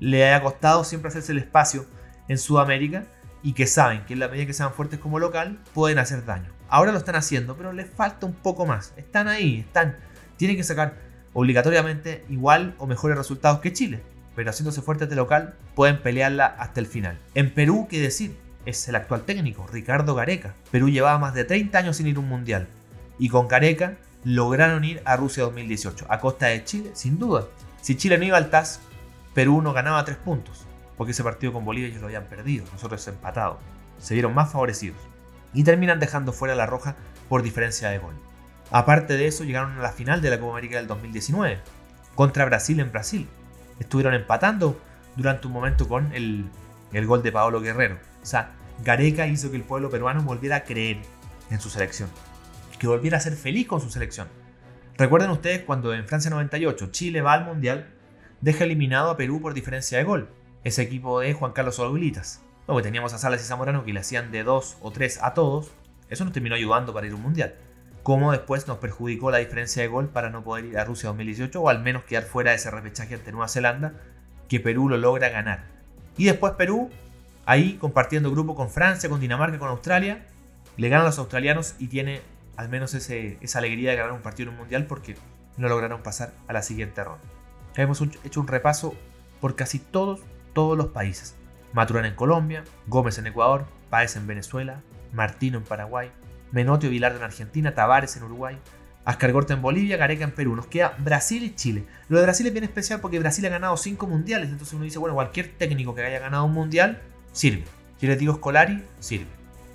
le 0.00 0.32
ha 0.32 0.42
costado 0.42 0.84
siempre 0.84 1.08
hacerse 1.08 1.32
el 1.32 1.38
espacio 1.38 1.84
en 2.28 2.38
Sudamérica 2.38 3.04
y 3.42 3.52
que 3.52 3.66
saben 3.66 4.04
que 4.06 4.14
en 4.14 4.20
la 4.20 4.28
medida 4.28 4.46
que 4.46 4.52
sean 4.52 4.72
fuertes 4.72 4.98
como 4.98 5.18
local 5.18 5.58
pueden 5.74 5.98
hacer 5.98 6.24
daño. 6.24 6.52
Ahora 6.68 6.92
lo 6.92 6.98
están 6.98 7.16
haciendo, 7.16 7.56
pero 7.56 7.72
les 7.72 7.88
falta 7.88 8.26
un 8.26 8.34
poco 8.34 8.66
más. 8.66 8.92
Están 8.96 9.28
ahí, 9.28 9.60
están. 9.60 9.96
Tienen 10.36 10.56
que 10.56 10.64
sacar 10.64 11.07
obligatoriamente 11.38 12.24
igual 12.28 12.74
o 12.78 12.86
mejores 12.86 13.16
resultados 13.16 13.60
que 13.60 13.72
Chile. 13.72 14.02
Pero 14.34 14.50
haciéndose 14.50 14.82
fuertes 14.82 15.08
de 15.08 15.16
local, 15.16 15.54
pueden 15.74 16.02
pelearla 16.02 16.46
hasta 16.46 16.80
el 16.80 16.86
final. 16.86 17.18
En 17.34 17.54
Perú, 17.54 17.86
¿qué 17.88 18.00
decir? 18.00 18.36
es 18.68 18.86
el 18.88 18.96
actual 18.96 19.22
técnico, 19.22 19.66
Ricardo 19.72 20.14
Gareca. 20.14 20.54
Perú 20.70 20.90
llevaba 20.90 21.18
más 21.18 21.34
de 21.34 21.44
30 21.44 21.78
años 21.78 21.96
sin 21.96 22.06
ir 22.06 22.16
a 22.16 22.20
un 22.20 22.28
mundial. 22.28 22.68
Y 23.18 23.28
con 23.28 23.48
Gareca 23.48 23.96
lograron 24.24 24.84
ir 24.84 25.00
a 25.04 25.16
Rusia 25.16 25.44
2018, 25.44 26.06
a 26.08 26.20
costa 26.20 26.46
de 26.46 26.64
Chile, 26.64 26.90
sin 26.92 27.18
duda. 27.18 27.46
Si 27.80 27.96
Chile 27.96 28.18
no 28.18 28.24
iba 28.24 28.36
al 28.36 28.50
TAS, 28.50 28.80
Perú 29.32 29.62
no 29.62 29.72
ganaba 29.72 30.04
3 30.04 30.18
puntos, 30.18 30.66
porque 30.98 31.12
ese 31.12 31.24
partido 31.24 31.52
con 31.52 31.64
Bolivia 31.64 31.88
ellos 31.88 32.00
lo 32.00 32.08
habían 32.08 32.24
perdido, 32.24 32.66
nosotros 32.72 33.06
empatado. 33.08 33.58
Se 33.98 34.14
vieron 34.14 34.34
más 34.34 34.52
favorecidos. 34.52 34.98
Y 35.54 35.64
terminan 35.64 35.98
dejando 35.98 36.32
fuera 36.32 36.54
la 36.54 36.66
roja 36.66 36.96
por 37.28 37.42
diferencia 37.42 37.88
de 37.88 37.98
gol. 37.98 38.14
Aparte 38.70 39.16
de 39.16 39.26
eso, 39.26 39.44
llegaron 39.44 39.78
a 39.78 39.82
la 39.82 39.92
final 39.92 40.20
de 40.20 40.30
la 40.30 40.38
Copa 40.38 40.52
América 40.52 40.76
del 40.76 40.86
2019, 40.86 41.58
contra 42.14 42.44
Brasil 42.44 42.80
en 42.80 42.92
Brasil. 42.92 43.26
Estuvieron 43.78 44.14
empatando 44.14 44.78
durante 45.16 45.46
un 45.46 45.52
momento 45.52 45.88
con 45.88 46.12
el, 46.12 46.44
el 46.92 47.06
gol 47.06 47.22
de 47.22 47.32
Paolo 47.32 47.60
Guerrero. 47.60 47.98
O 48.22 48.26
sea, 48.26 48.52
Gareca 48.84 49.26
hizo 49.26 49.50
que 49.50 49.56
el 49.56 49.62
pueblo 49.62 49.90
peruano 49.90 50.22
volviera 50.22 50.56
a 50.56 50.64
creer 50.64 50.98
en 51.50 51.60
su 51.60 51.70
selección, 51.70 52.10
que 52.78 52.86
volviera 52.86 53.16
a 53.16 53.20
ser 53.20 53.34
feliz 53.34 53.66
con 53.66 53.80
su 53.80 53.90
selección. 53.90 54.28
Recuerden 54.96 55.30
ustedes 55.30 55.62
cuando 55.62 55.94
en 55.94 56.06
Francia 56.06 56.30
98 56.30 56.88
Chile 56.90 57.22
va 57.22 57.32
al 57.32 57.44
Mundial, 57.44 57.88
deja 58.40 58.64
eliminado 58.64 59.10
a 59.10 59.16
Perú 59.16 59.40
por 59.40 59.54
diferencia 59.54 59.98
de 59.98 60.04
gol, 60.04 60.28
ese 60.64 60.82
equipo 60.82 61.20
de 61.20 61.32
Juan 61.32 61.52
Carlos 61.52 61.78
Oblitas. 61.78 62.42
Luego 62.66 62.82
teníamos 62.82 63.12
a 63.14 63.18
Salas 63.18 63.40
y 63.40 63.44
Zamorano 63.44 63.84
que 63.84 63.92
le 63.92 64.00
hacían 64.00 64.30
de 64.30 64.44
2 64.44 64.78
o 64.80 64.90
3 64.90 65.20
a 65.22 65.34
todos, 65.34 65.70
eso 66.10 66.24
nos 66.24 66.32
terminó 66.32 66.54
ayudando 66.54 66.92
para 66.92 67.06
ir 67.06 67.12
a 67.12 67.16
un 67.16 67.22
Mundial. 67.22 67.54
Como 68.08 68.32
después 68.32 68.66
nos 68.66 68.78
perjudicó 68.78 69.30
la 69.30 69.36
diferencia 69.36 69.82
de 69.82 69.88
gol 69.88 70.08
para 70.08 70.30
no 70.30 70.42
poder 70.42 70.64
ir 70.64 70.78
a 70.78 70.84
Rusia 70.84 71.08
2018 71.08 71.60
o 71.60 71.68
al 71.68 71.82
menos 71.82 72.04
quedar 72.04 72.22
fuera 72.22 72.52
de 72.52 72.56
ese 72.56 72.70
repechaje 72.70 73.16
ante 73.16 73.32
Nueva 73.32 73.48
Zelanda, 73.48 73.92
que 74.48 74.60
Perú 74.60 74.88
lo 74.88 74.96
logra 74.96 75.28
ganar. 75.28 75.66
Y 76.16 76.24
después 76.24 76.54
Perú 76.54 76.88
Ahí 77.44 77.74
compartiendo 77.74 78.30
grupo 78.30 78.54
con 78.54 78.70
Francia, 78.70 79.10
con 79.10 79.20
Dinamarca, 79.20 79.58
con 79.58 79.68
Australia. 79.68 80.24
Le 80.78 80.88
ganan 80.88 81.04
los 81.04 81.18
australianos 81.18 81.74
y 81.78 81.88
tiene 81.88 82.22
al 82.56 82.70
menos 82.70 82.94
esa 82.94 83.58
alegría 83.58 83.90
de 83.90 83.96
ganar 83.98 84.12
un 84.12 84.22
partido 84.22 84.48
en 84.48 84.54
un 84.54 84.60
mundial 84.60 84.86
porque 84.86 85.14
no 85.58 85.68
lograron 85.68 86.02
pasar 86.02 86.32
a 86.46 86.54
la 86.54 86.62
siguiente 86.62 87.04
ronda. 87.04 87.22
Hemos 87.76 88.00
hecho 88.00 88.40
un 88.40 88.48
repaso 88.48 88.94
por 89.38 89.54
casi 89.54 89.80
todos, 89.80 90.20
todos 90.54 90.78
los 90.78 90.86
países. 90.86 91.36
Maturán 91.74 92.06
en 92.06 92.14
Colombia, 92.14 92.64
Gómez 92.86 93.18
en 93.18 93.26
Ecuador, 93.26 93.66
Páez 93.90 94.16
en 94.16 94.26
Venezuela, 94.26 94.80
Martino 95.12 95.58
en 95.58 95.64
Paraguay, 95.64 96.10
Menotio 96.52 96.90
Vilar 96.90 97.14
en 97.16 97.22
Argentina, 97.22 97.74
Tavares 97.74 98.16
en 98.16 98.22
Uruguay, 98.24 98.58
Ascargorta 99.04 99.54
en 99.54 99.62
Bolivia, 99.62 99.96
Gareca 99.96 100.24
en 100.24 100.32
Perú. 100.32 100.54
Nos 100.54 100.66
queda 100.66 100.94
Brasil 100.98 101.42
y 101.42 101.54
Chile. 101.54 101.84
Lo 102.08 102.18
de 102.18 102.24
Brasil 102.24 102.46
es 102.46 102.52
bien 102.52 102.64
especial 102.64 103.00
porque 103.00 103.18
Brasil 103.18 103.46
ha 103.46 103.48
ganado 103.48 103.76
5 103.76 104.06
mundiales. 104.06 104.50
Entonces 104.50 104.74
uno 104.74 104.84
dice, 104.84 104.98
bueno, 104.98 105.14
cualquier 105.14 105.48
técnico 105.56 105.94
que 105.94 106.02
haya 106.02 106.18
ganado 106.18 106.44
un 106.44 106.52
mundial 106.52 107.00
sirve. 107.32 107.64
Si 107.98 108.06
les 108.06 108.18
digo 108.18 108.34
Scolari, 108.34 108.84
sirve. 109.00 109.26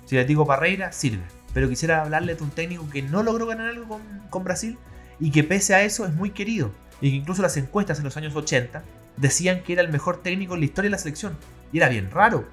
Si 0.06 0.14
les 0.14 0.26
digo 0.26 0.46
Parreira, 0.46 0.92
sirve. 0.92 1.24
Pero 1.52 1.68
quisiera 1.68 2.02
hablarle 2.02 2.34
de 2.34 2.42
un 2.42 2.50
técnico 2.50 2.88
que 2.90 3.02
no 3.02 3.22
logró 3.22 3.46
ganar 3.46 3.68
algo 3.68 4.00
con, 4.30 4.44
Brasil 4.44 4.78
y 5.20 5.30
que 5.30 5.44
pese 5.44 5.74
a 5.74 5.82
eso 5.82 6.06
es 6.06 6.12
muy 6.12 6.30
querido. 6.30 6.70
Y 7.00 7.10
que 7.10 7.16
incluso 7.16 7.42
las 7.42 7.56
encuestas 7.56 7.98
en 7.98 8.04
los 8.04 8.16
años 8.16 8.34
80 8.36 8.82
decían 9.16 9.62
que 9.62 9.72
era 9.72 9.82
el 9.82 9.90
mejor 9.90 10.22
técnico 10.22 10.54
en 10.54 10.60
la 10.60 10.66
historia 10.66 10.88
de 10.88 10.92
la 10.92 10.98
selección. 10.98 11.36
Y 11.72 11.78
era 11.78 11.88
bien 11.88 12.10
raro, 12.10 12.44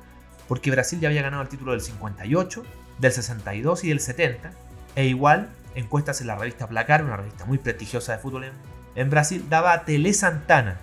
porque 0.48 0.72
Brasil 0.72 1.00
ya 1.00 1.10
había 1.10 1.22
ganado 1.22 1.44
el 1.44 1.50
título 1.50 1.72
del 1.74 1.82
58, 1.82 2.64
del 3.00 3.12
62 3.12 3.84
y 3.84 3.90
del 3.90 4.00
70. 4.00 4.52
E 4.96 5.06
igual, 5.06 5.50
encuestas 5.76 6.22
en 6.22 6.28
la 6.28 6.38
revista 6.38 6.68
Placar, 6.68 7.04
una 7.04 7.18
revista 7.18 7.46
muy 7.46 7.58
prestigiosa 7.58 8.14
de 8.14 8.20
fútbol 8.20 8.52
en, 8.96 9.10
Brasil, 9.10 9.46
daba 9.50 9.74
a 9.74 9.86
Tele 9.86 10.14
Santana 10.14 10.80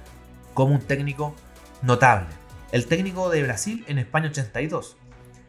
como 0.55 0.75
un 0.75 0.81
técnico 0.81 1.35
notable 1.83 2.39
el 2.73 2.87
técnico 2.87 3.31
de 3.31 3.43
Brasil 3.43 3.85
en 3.89 3.99
España 3.99 4.29
82. 4.29 4.97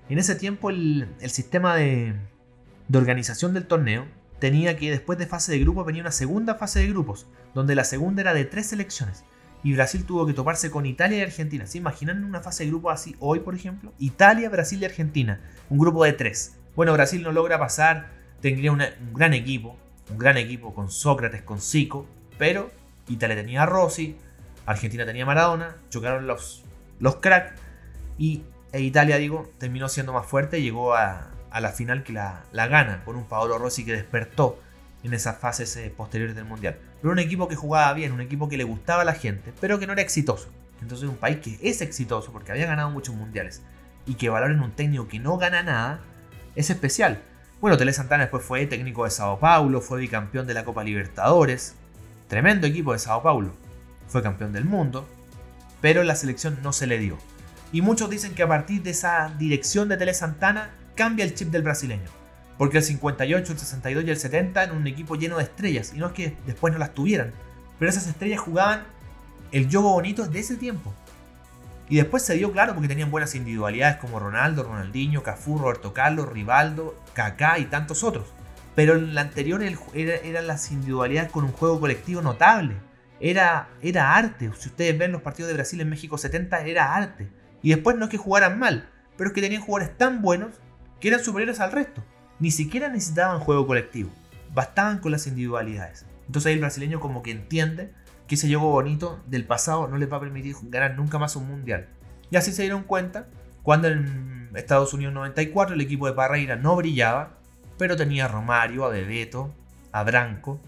En 0.10 0.20
ese 0.20 0.36
tiempo 0.36 0.70
el, 0.70 1.08
sistema 1.28 1.76
de, 1.76 2.16
organización 2.94 3.54
del 3.54 3.66
torneo 3.66 4.06
tenía 4.40 4.78
que 4.78 4.90
después 4.90 5.20
de 5.20 5.28
fase 5.28 5.52
de 5.52 5.60
grupos 5.60 5.86
venía 5.86 6.02
una 6.02 6.12
segunda 6.12 6.56
fase 6.56 6.80
de 6.80 6.88
grupos, 6.88 7.28
donde 7.54 7.76
la 7.76 7.84
segunda 7.84 8.22
era 8.22 8.34
de 8.34 8.46
tres 8.46 8.68
selecciones. 8.68 9.24
Y 9.64 9.74
Brasil 9.74 10.06
tuvo 10.06 10.26
que 10.26 10.34
toparse 10.34 10.72
con 10.72 10.86
Italia 10.86 11.20
y 11.20 11.22
Argentina. 11.22 11.66
¿Se 11.68 11.78
imaginan 11.78 12.24
una 12.24 12.42
fase 12.42 12.64
de 12.64 12.70
grupo 12.70 12.90
así 12.90 13.16
hoy, 13.20 13.40
por 13.40 13.56
ejemplo? 13.56 13.94
Italia, 14.00 14.50
Brasil 14.50 14.82
y 14.82 14.86
Argentina. 14.86 15.42
Un 15.70 15.80
grupo 15.80 16.04
de 16.06 16.14
tres. 16.14 16.56
Bueno, 16.76 16.94
Brasil 16.94 17.22
no 17.22 17.32
logra 17.32 17.60
pasar. 17.60 18.12
Tendría 18.42 18.72
un 18.72 18.82
gran 19.14 19.34
equipo. 19.34 19.78
Un 20.10 20.18
gran 20.18 20.38
equipo 20.38 20.74
con 20.74 20.90
Sócrates, 20.90 21.42
con 21.42 21.60
Zico. 21.60 22.08
Pero 22.38 22.72
Italia 23.08 23.36
tenía 23.36 23.64
a 23.64 23.66
Rossi. 23.66 24.16
Argentina 24.66 25.06
tenía 25.06 25.24
a 25.24 25.28
Maradona. 25.28 25.76
Chocaron 25.90 26.26
los 26.26 26.64
los 27.00 27.18
cracks. 27.18 27.54
Y 28.18 28.44
e 28.72 28.82
Italia, 28.82 29.18
digo, 29.18 29.50
terminó 29.58 29.90
siendo 29.90 30.14
más 30.14 30.26
fuerte 30.26 30.60
y 30.60 30.64
llegó 30.64 30.94
a, 30.94 31.32
la 31.60 31.70
final 31.70 32.04
que 32.04 32.14
la, 32.14 32.44
gana 32.54 33.04
con 33.04 33.16
un 33.16 33.26
Paolo 33.26 33.58
Rossi 33.58 33.84
que 33.84 33.94
despertó 33.94 34.60
en 35.04 35.14
esas 35.14 35.40
fases 35.40 35.78
posteriores 35.98 36.36
del 36.36 36.46
Mundial. 36.46 36.78
Pero 37.02 37.12
un 37.12 37.20
equipo 37.20 37.48
que 37.48 37.56
jugaba 37.56 37.94
bien, 37.94 38.12
un 38.12 38.22
equipo 38.22 38.50
que 38.50 38.58
le 38.58 38.64
gustaba 38.64 39.04
a 39.04 39.06
la 39.06 39.14
gente, 39.14 39.54
pero 39.62 39.80
que 39.80 39.88
no 39.88 39.94
era 39.94 40.02
exitoso. 40.02 40.50
Entonces 40.82 41.10
un 41.10 41.16
país 41.16 41.38
que 41.40 41.58
es 41.62 41.82
exitoso 41.82 42.32
porque 42.32 42.52
había 42.52 42.66
ganado 42.66 42.90
muchos 42.90 43.16
mundiales 43.16 43.62
y 44.06 44.16
que 44.16 44.30
valoren 44.30 44.60
un 44.62 44.72
técnico 44.72 45.08
que 45.08 45.20
no 45.20 45.38
gana 45.38 45.64
nada, 45.64 46.00
es 46.56 46.70
especial. 46.70 47.22
Bueno, 47.62 47.78
Tele 47.78 47.94
Santana 47.94 48.24
después 48.24 48.44
fue 48.44 48.66
técnico 48.66 49.04
de 49.04 49.12
Sao 49.12 49.40
Paulo, 49.40 49.82
fue 49.82 50.00
bicampeón 50.00 50.48
de 50.48 50.54
la 50.54 50.64
Copa 50.64 50.84
Libertadores, 50.84 51.76
tremendo 52.28 52.68
equipo 52.68 52.94
de 52.94 53.00
Sao 53.00 53.22
Paulo, 53.22 53.54
fue 54.08 54.24
campeón 54.24 54.54
del 54.54 54.66
mundo, 54.66 55.08
pero 55.82 56.04
la 56.04 56.16
selección 56.16 56.60
no 56.64 56.74
se 56.74 56.88
le 56.88 56.98
dio. 56.98 57.18
Y 57.72 57.82
muchos 57.82 58.10
dicen 58.10 58.34
que 58.34 58.44
a 58.44 58.48
partir 58.48 58.82
de 58.82 58.92
esa 58.92 59.34
dirección 59.38 59.90
de 59.90 59.98
Tele 59.98 60.14
Santana 60.14 60.72
cambia 60.96 61.26
el 61.26 61.36
chip 61.36 61.50
del 61.50 61.62
brasileño. 61.62 62.19
Porque 62.60 62.80
el 62.80 62.84
58, 62.84 63.54
el 63.54 63.58
62 63.58 64.04
y 64.04 64.10
el 64.10 64.18
70 64.18 64.66
en 64.66 64.72
un 64.72 64.86
equipo 64.86 65.16
lleno 65.16 65.38
de 65.38 65.44
estrellas. 65.44 65.94
Y 65.96 65.98
no 65.98 66.08
es 66.08 66.12
que 66.12 66.36
después 66.46 66.74
no 66.74 66.78
las 66.78 66.94
tuvieran. 66.94 67.32
Pero 67.80 67.90
esas 67.90 68.06
estrellas 68.06 68.42
jugaban 68.42 68.84
el 69.54 69.70
juego 69.72 69.94
bonito 69.94 70.28
de 70.28 70.40
ese 70.40 70.58
tiempo. 70.58 70.94
Y 71.88 71.96
después 71.96 72.22
se 72.22 72.34
dio 72.34 72.52
claro 72.52 72.74
porque 72.74 72.90
tenían 72.90 73.12
buenas 73.12 73.34
individualidades 73.34 73.96
como 73.96 74.20
Ronaldo, 74.20 74.64
Ronaldinho, 74.64 75.24
Cafú, 75.24 75.58
Roberto 75.58 75.94
Carlos, 75.94 76.28
Rivaldo, 76.28 77.02
Kaká 77.14 77.60
y 77.60 77.66
tantos 77.68 78.04
otros. 78.04 78.28
Pero 78.76 78.96
en 78.96 79.16
la 79.16 79.22
anterior 79.22 79.64
eran 79.64 79.80
era 79.96 80.42
las 80.42 80.70
individualidades 80.70 81.32
con 81.32 81.46
un 81.46 81.54
juego 81.54 81.80
colectivo 81.80 82.22
notable. 82.22 82.76
Era, 83.22 83.70
era 83.82 84.18
arte. 84.18 84.52
Si 84.60 84.68
ustedes 84.68 84.98
ven 84.98 85.14
los 85.14 85.22
partidos 85.22 85.48
de 85.48 85.54
Brasil 85.54 85.80
en 85.80 85.90
México 85.90 86.18
70, 86.18 86.60
era 86.66 86.94
arte. 86.94 87.30
Y 87.62 87.70
después 87.70 87.96
no 87.96 88.04
es 88.04 88.12
que 88.12 88.18
jugaran 88.18 88.60
mal, 88.60 88.90
pero 89.16 89.30
es 89.30 89.34
que 89.34 89.42
tenían 89.42 89.62
jugadores 89.62 89.98
tan 89.98 90.22
buenos 90.22 90.56
que 91.00 91.08
eran 91.08 91.24
superiores 91.24 91.62
al 91.62 91.72
resto. 91.72 92.04
Ni 92.40 92.52
siquiera 92.52 92.90
necesitaban 92.90 93.40
juego 93.40 93.68
colectivo. 93.68 94.12
Bastaban 94.54 95.00
con 95.00 95.12
las 95.12 95.28
individualidades. 95.28 96.06
Entonces 96.26 96.48
ahí 96.48 96.54
el 96.54 96.60
brasileño 96.60 97.00
como 97.00 97.22
que 97.22 97.32
entiende 97.32 97.92
que 98.28 98.36
ese 98.36 98.48
juego 98.48 98.72
bonito 98.72 99.20
del 99.26 99.46
pasado 99.46 99.88
no 99.88 99.98
les 99.98 100.12
va 100.12 100.18
a 100.18 100.22
permitir 100.22 100.56
ganar 100.64 100.96
nunca 100.96 101.18
más 101.18 101.36
un 101.36 101.48
mundial. 101.48 101.88
Y 102.32 102.38
así 102.38 102.52
se 102.52 102.62
dieron 102.62 102.84
cuenta 102.84 103.28
cuando 103.64 103.88
en 103.88 104.50
Estados 104.56 104.94
Unidos 104.94 105.14
94 105.14 105.76
el 105.76 105.82
equipo 105.82 106.08
de 106.08 106.14
Parreira 106.14 106.56
no 106.56 106.76
brillaba, 106.76 107.38
pero 107.78 107.96
tenía 107.96 108.26
a 108.26 108.28
Romario, 108.28 108.86
a 108.86 108.90
Bebeto, 108.90 109.54
a 109.92 110.04
Branco, 110.04 110.60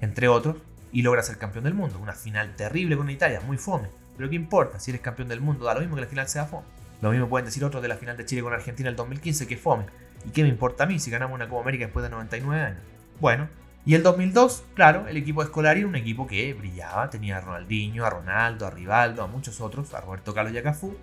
entre 0.00 0.28
otros, 0.28 0.56
y 0.92 1.02
logra 1.02 1.22
ser 1.22 1.38
campeón 1.38 1.64
del 1.64 1.74
mundo. 1.74 1.98
Una 2.00 2.14
final 2.14 2.56
terrible 2.56 2.96
con 2.96 3.10
Italia, 3.10 3.40
muy 3.46 3.58
fome. 3.58 3.88
Pero 4.16 4.28
¿qué 4.28 4.36
importa? 4.36 4.80
Si 4.80 4.90
eres 4.90 5.00
campeón 5.00 5.28
del 5.28 5.40
mundo, 5.40 5.64
da 5.64 5.74
lo 5.74 5.80
mismo 5.80 5.94
que 5.94 6.02
la 6.02 6.06
final 6.06 6.28
sea 6.28 6.46
fome. 6.46 6.66
Lo 7.00 7.10
mismo 7.10 7.28
pueden 7.28 7.46
decir 7.46 7.64
otros 7.64 7.82
de 7.82 7.88
la 7.88 7.96
final 7.96 8.16
de 8.16 8.24
Chile 8.24 8.42
con 8.42 8.52
Argentina 8.52 8.88
el 8.88 8.96
2015, 8.96 9.46
que 9.46 9.56
fome. 9.56 9.86
¿Y 10.26 10.30
qué 10.30 10.42
me 10.42 10.48
importa 10.48 10.84
a 10.84 10.86
mí 10.86 10.98
si 10.98 11.10
ganamos 11.10 11.34
una 11.34 11.48
Copa 11.48 11.62
América 11.62 11.84
después 11.84 12.02
de 12.02 12.10
99 12.10 12.62
años? 12.62 12.80
Bueno, 13.20 13.48
y 13.84 13.94
el 13.94 14.02
2002, 14.02 14.64
claro, 14.74 15.08
el 15.08 15.16
equipo 15.16 15.42
escolar 15.42 15.76
era 15.76 15.86
un 15.86 15.96
equipo 15.96 16.26
que 16.26 16.54
brillaba, 16.54 17.10
tenía 17.10 17.38
a 17.38 17.40
Ronaldinho, 17.40 18.06
a 18.06 18.10
Ronaldo, 18.10 18.66
a 18.66 18.70
Rivaldo, 18.70 19.22
a 19.22 19.26
muchos 19.26 19.60
otros, 19.60 19.92
a 19.94 20.00
Roberto 20.00 20.32
Carlos 20.32 20.54
y 20.54 20.58
a 20.58 20.62
Cafú, 20.62 20.96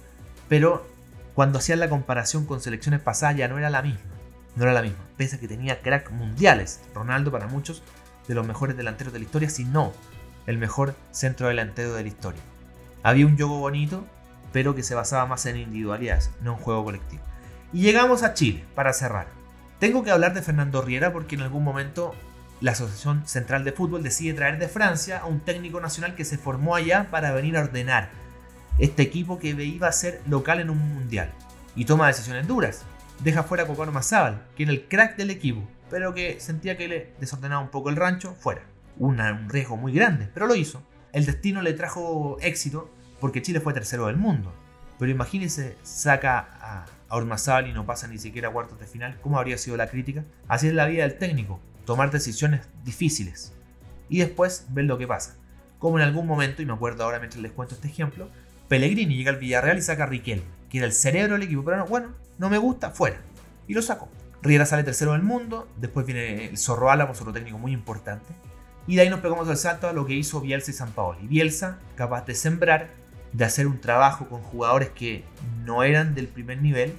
pero 0.47 0.87
cuando 1.33 1.59
hacían 1.59 1.79
la 1.79 1.89
comparación 1.89 2.45
con 2.45 2.61
selecciones 2.61 3.01
pasadas 3.01 3.35
ya 3.35 3.49
no 3.49 3.57
era 3.57 3.69
la 3.69 3.81
misma, 3.81 3.99
no 4.55 4.63
era 4.63 4.73
la 4.73 4.81
misma, 4.81 5.03
pese 5.17 5.35
a 5.35 5.39
que 5.39 5.47
tenía 5.47 5.81
crack 5.81 6.11
mundiales, 6.11 6.81
Ronaldo 6.93 7.31
para 7.31 7.47
muchos 7.47 7.83
de 8.29 8.35
los 8.35 8.47
mejores 8.47 8.77
delanteros 8.77 9.11
de 9.11 9.19
la 9.19 9.25
historia, 9.25 9.49
si 9.49 9.65
no 9.65 9.91
el 10.47 10.57
mejor 10.57 10.95
centro 11.11 11.47
delantero 11.47 11.93
de 11.93 12.03
la 12.03 12.07
historia. 12.07 12.41
Había 13.03 13.25
un 13.25 13.35
juego 13.35 13.59
bonito, 13.59 14.05
pero 14.51 14.73
que 14.73 14.83
se 14.83 14.95
basaba 14.95 15.25
más 15.25 15.45
en 15.45 15.57
individualidades, 15.57 16.31
no 16.41 16.53
en 16.53 16.59
juego 16.59 16.83
colectivo. 16.85 17.23
Y 17.71 17.81
llegamos 17.81 18.23
a 18.23 18.33
Chile, 18.33 18.65
para 18.75 18.93
cerrar. 18.93 19.27
Tengo 19.79 20.03
que 20.03 20.11
hablar 20.11 20.33
de 20.33 20.41
Fernando 20.41 20.81
Riera 20.81 21.13
porque 21.13 21.35
en 21.35 21.41
algún 21.41 21.63
momento 21.63 22.15
la 22.61 22.71
Asociación 22.71 23.27
Central 23.27 23.63
de 23.63 23.71
Fútbol 23.71 24.03
decide 24.03 24.33
traer 24.33 24.59
de 24.59 24.67
Francia 24.67 25.19
a 25.19 25.25
un 25.25 25.39
técnico 25.39 25.79
nacional 25.79 26.15
que 26.15 26.25
se 26.25 26.37
formó 26.37 26.75
allá 26.75 27.07
para 27.11 27.31
venir 27.31 27.55
a 27.55 27.61
ordenar 27.61 28.09
este 28.79 29.03
equipo 29.03 29.39
que 29.39 29.49
iba 29.49 29.87
a 29.87 29.91
ser 29.91 30.21
local 30.27 30.59
en 30.59 30.69
un 30.69 30.77
mundial. 30.77 31.31
Y 31.75 31.85
toma 31.85 32.07
decisiones 32.07 32.47
duras. 32.47 32.83
Deja 33.23 33.43
fuera 33.43 33.63
a 33.63 33.67
Cocano 33.67 33.91
Mazábal, 33.91 34.45
que 34.55 34.63
era 34.63 34.71
el 34.71 34.87
crack 34.87 35.15
del 35.15 35.29
equipo, 35.29 35.67
pero 35.89 36.13
que 36.13 36.39
sentía 36.39 36.77
que 36.77 36.87
le 36.87 37.13
desordenaba 37.19 37.61
un 37.61 37.69
poco 37.69 37.89
el 37.89 37.95
rancho, 37.95 38.33
fuera. 38.33 38.63
un 38.97 39.49
riesgo 39.49 39.77
muy 39.77 39.93
grande, 39.93 40.29
pero 40.33 40.47
lo 40.47 40.55
hizo. 40.55 40.83
El 41.13 41.25
destino 41.25 41.61
le 41.61 41.73
trajo 41.73 42.37
éxito 42.41 42.89
porque 43.19 43.41
Chile 43.41 43.59
fue 43.59 43.73
tercero 43.73 44.07
del 44.07 44.17
mundo. 44.17 44.53
Pero 44.97 45.11
imagínense, 45.11 45.77
saca 45.83 46.49
a, 46.61 46.85
a 47.09 47.61
y 47.67 47.73
no 47.73 47.85
pasa 47.85 48.07
ni 48.07 48.17
siquiera 48.17 48.49
a 48.49 48.51
cuartos 48.51 48.79
de 48.79 48.85
final. 48.85 49.19
¿Cómo 49.21 49.39
habría 49.39 49.57
sido 49.57 49.77
la 49.77 49.87
crítica? 49.87 50.23
Así 50.47 50.67
es 50.67 50.73
la 50.73 50.85
vida 50.85 51.03
del 51.03 51.17
técnico 51.17 51.59
tomar 51.89 52.11
decisiones 52.11 52.61
difíciles 52.83 53.51
y 54.09 54.19
después 54.19 54.67
ver 54.69 54.85
lo 54.85 54.99
que 54.99 55.07
pasa. 55.07 55.37
Como 55.79 55.97
en 55.97 56.05
algún 56.05 56.27
momento, 56.27 56.61
y 56.61 56.65
me 56.67 56.73
acuerdo 56.73 57.03
ahora 57.03 57.17
mientras 57.17 57.41
les 57.41 57.51
cuento 57.51 57.73
este 57.73 57.87
ejemplo, 57.87 58.29
Pellegrini 58.67 59.15
llega 59.15 59.31
al 59.31 59.37
Villarreal 59.37 59.79
y 59.79 59.81
saca 59.81 60.03
a 60.03 60.05
Riquelme, 60.05 60.45
que 60.69 60.77
era 60.77 60.85
el 60.85 60.93
cerebro 60.93 61.33
del 61.33 61.41
equipo, 61.41 61.63
pero 61.63 61.77
no, 61.77 61.87
bueno, 61.87 62.13
no 62.37 62.47
me 62.47 62.59
gusta, 62.59 62.91
fuera. 62.91 63.17
Y 63.67 63.73
lo 63.73 63.81
sacó. 63.81 64.07
Riera 64.43 64.67
sale 64.67 64.83
tercero 64.83 65.13
del 65.13 65.23
mundo, 65.23 65.67
después 65.77 66.05
viene 66.05 66.49
el 66.49 66.59
Zorro 66.59 66.91
Álamos, 66.91 67.19
otro 67.21 67.33
técnico 67.33 67.57
muy 67.57 67.71
importante. 67.71 68.35
Y 68.85 68.95
de 68.95 69.01
ahí 69.01 69.09
nos 69.09 69.21
pegamos 69.21 69.49
al 69.49 69.57
salto 69.57 69.87
a 69.87 69.93
lo 69.93 70.05
que 70.05 70.13
hizo 70.13 70.41
Bielsa 70.41 70.69
y 70.69 70.75
San 70.75 70.91
Paoli. 70.91 71.27
Bielsa, 71.27 71.79
capaz 71.95 72.23
de 72.27 72.35
sembrar, 72.35 72.91
de 73.33 73.45
hacer 73.45 73.67
un 73.67 73.79
trabajo 73.79 74.27
con 74.27 74.41
jugadores 74.41 74.89
que 74.89 75.23
no 75.65 75.83
eran 75.83 76.15
del 76.15 76.27
primer 76.27 76.61
nivel 76.61 76.93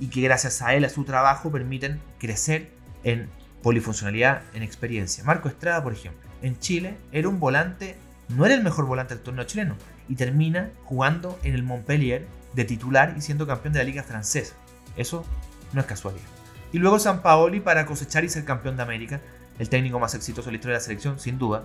y 0.00 0.08
que 0.08 0.20
gracias 0.20 0.62
a 0.62 0.74
él, 0.74 0.84
a 0.84 0.88
su 0.88 1.04
trabajo, 1.04 1.50
permiten 1.50 2.00
crecer 2.18 2.70
en 3.04 3.28
polifuncionalidad 3.62 4.42
en 4.54 4.62
experiencia. 4.62 5.24
Marco 5.24 5.48
Estrada, 5.48 5.82
por 5.82 5.92
ejemplo, 5.92 6.28
en 6.42 6.58
Chile 6.58 6.96
era 7.12 7.28
un 7.28 7.38
volante, 7.38 7.96
no 8.28 8.44
era 8.44 8.54
el 8.54 8.62
mejor 8.62 8.86
volante 8.86 9.14
del 9.14 9.22
torneo 9.22 9.44
chileno, 9.44 9.76
y 10.08 10.16
termina 10.16 10.70
jugando 10.84 11.38
en 11.44 11.54
el 11.54 11.62
Montpellier 11.62 12.26
de 12.54 12.64
titular 12.64 13.14
y 13.16 13.20
siendo 13.20 13.46
campeón 13.46 13.72
de 13.72 13.78
la 13.78 13.84
liga 13.84 14.02
francesa. 14.02 14.54
Eso 14.96 15.24
no 15.72 15.80
es 15.80 15.86
casualidad. 15.86 16.24
Y 16.72 16.78
luego 16.78 16.98
San 16.98 17.22
Paoli 17.22 17.60
para 17.60 17.86
cosechar 17.86 18.24
y 18.24 18.28
ser 18.28 18.44
campeón 18.44 18.76
de 18.76 18.82
América, 18.82 19.20
el 19.58 19.68
técnico 19.68 19.98
más 19.98 20.14
exitoso 20.14 20.46
de 20.46 20.52
la 20.52 20.56
historia 20.56 20.74
de 20.74 20.80
la 20.80 20.84
selección, 20.84 21.18
sin 21.18 21.38
duda, 21.38 21.64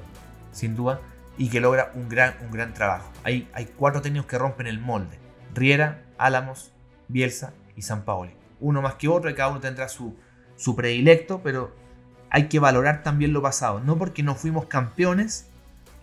sin 0.51 0.75
duda, 0.75 1.01
y 1.37 1.49
que 1.49 1.61
logra 1.61 1.91
un 1.93 2.09
gran, 2.09 2.35
un 2.41 2.51
gran 2.51 2.73
trabajo. 2.73 3.11
Hay, 3.23 3.49
hay 3.53 3.65
cuatro 3.65 4.01
técnicos 4.01 4.27
que 4.27 4.37
rompen 4.37 4.67
el 4.67 4.79
molde. 4.79 5.19
Riera, 5.53 6.03
Álamos, 6.17 6.71
Bielsa 7.07 7.53
y 7.75 7.83
San 7.83 8.03
Paoli. 8.03 8.33
Uno 8.59 8.81
más 8.81 8.95
que 8.95 9.07
otro 9.07 9.29
y 9.29 9.35
cada 9.35 9.49
uno 9.49 9.59
tendrá 9.59 9.87
su, 9.87 10.15
su 10.55 10.75
predilecto, 10.75 11.41
pero 11.43 11.75
hay 12.29 12.47
que 12.47 12.59
valorar 12.59 13.03
también 13.03 13.33
lo 13.33 13.41
pasado. 13.41 13.79
No 13.79 13.97
porque 13.97 14.23
no 14.23 14.35
fuimos 14.35 14.65
campeones, 14.65 15.49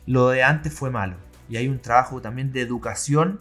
lo 0.07 0.29
de 0.29 0.43
antes 0.43 0.73
fue 0.73 0.91
malo. 0.91 1.17
Y 1.49 1.57
hay 1.57 1.69
un 1.69 1.81
trabajo 1.81 2.23
también 2.23 2.53
de 2.53 2.63
educación 2.63 3.41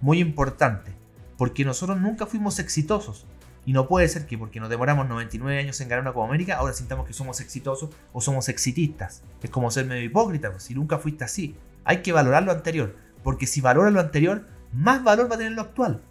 muy 0.00 0.20
importante. 0.20 0.92
Porque 1.36 1.64
nosotros 1.64 2.00
nunca 2.00 2.26
fuimos 2.26 2.58
exitosos. 2.58 3.26
Y 3.64 3.72
no 3.72 3.86
puede 3.86 4.08
ser 4.08 4.26
que 4.26 4.36
porque 4.36 4.58
nos 4.58 4.68
demoramos 4.68 5.08
99 5.08 5.58
años 5.58 5.80
en 5.80 5.88
ganar 5.88 6.02
una 6.02 6.12
Copa 6.12 6.26
América, 6.26 6.56
ahora 6.56 6.72
sintamos 6.72 7.06
que 7.06 7.12
somos 7.12 7.40
exitosos 7.40 7.90
o 8.12 8.20
somos 8.20 8.48
exitistas. 8.48 9.22
Es 9.42 9.50
como 9.50 9.70
ser 9.70 9.86
medio 9.86 10.02
hipócrita, 10.02 10.50
pues, 10.50 10.64
si 10.64 10.74
nunca 10.74 10.98
fuiste 10.98 11.24
así. 11.24 11.56
Hay 11.84 12.02
que 12.02 12.12
valorar 12.12 12.42
lo 12.42 12.52
anterior. 12.52 12.96
Porque 13.22 13.46
si 13.46 13.60
valoras 13.60 13.92
lo 13.92 14.00
anterior, 14.00 14.46
más 14.72 15.04
valor 15.04 15.30
va 15.30 15.36
a 15.36 15.38
tener 15.38 15.52
lo 15.52 15.62
actual. 15.62 16.02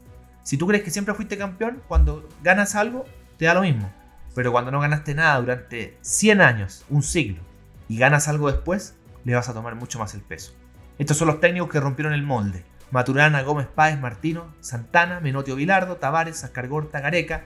Si 0.44 0.58
tú 0.58 0.68
crees 0.68 0.84
que 0.84 0.92
siempre 0.92 1.14
fuiste 1.14 1.38
campeón, 1.38 1.84
cuando 1.88 2.28
ganas 2.42 2.76
algo, 2.76 3.06
te 3.38 3.46
da 3.46 3.54
lo 3.54 3.62
mismo. 3.62 3.92
Pero 4.34 4.52
cuando 4.52 4.72
no 4.72 4.80
ganaste 4.80 5.14
nada 5.14 5.40
durante 5.40 5.98
100 6.02 6.42
años, 6.42 6.86
un 6.90 7.04
siglo, 7.04 7.42
y 7.90 7.98
ganas 7.98 8.30
algo 8.30 8.50
después, 8.50 8.96
le 9.26 9.36
vas 9.36 9.50
a 9.50 9.54
tomar 9.54 9.76
mucho 9.76 10.00
más 10.00 10.14
el 10.14 10.22
peso. 10.22 10.54
Estos 10.98 11.18
son 11.18 11.28
los 11.28 11.40
técnicos 11.40 11.70
que 11.70 11.80
rompieron 11.80 12.14
el 12.14 12.24
molde. 12.24 12.64
Maturana, 12.92 13.42
Gómez 13.42 13.68
Páez, 13.68 14.00
Martino, 14.00 14.54
Santana, 14.60 15.20
Menotio 15.20 15.56
Vilardo, 15.56 15.96
Tavares, 15.96 16.44
Ascargorta, 16.44 17.00
Gareca, 17.00 17.46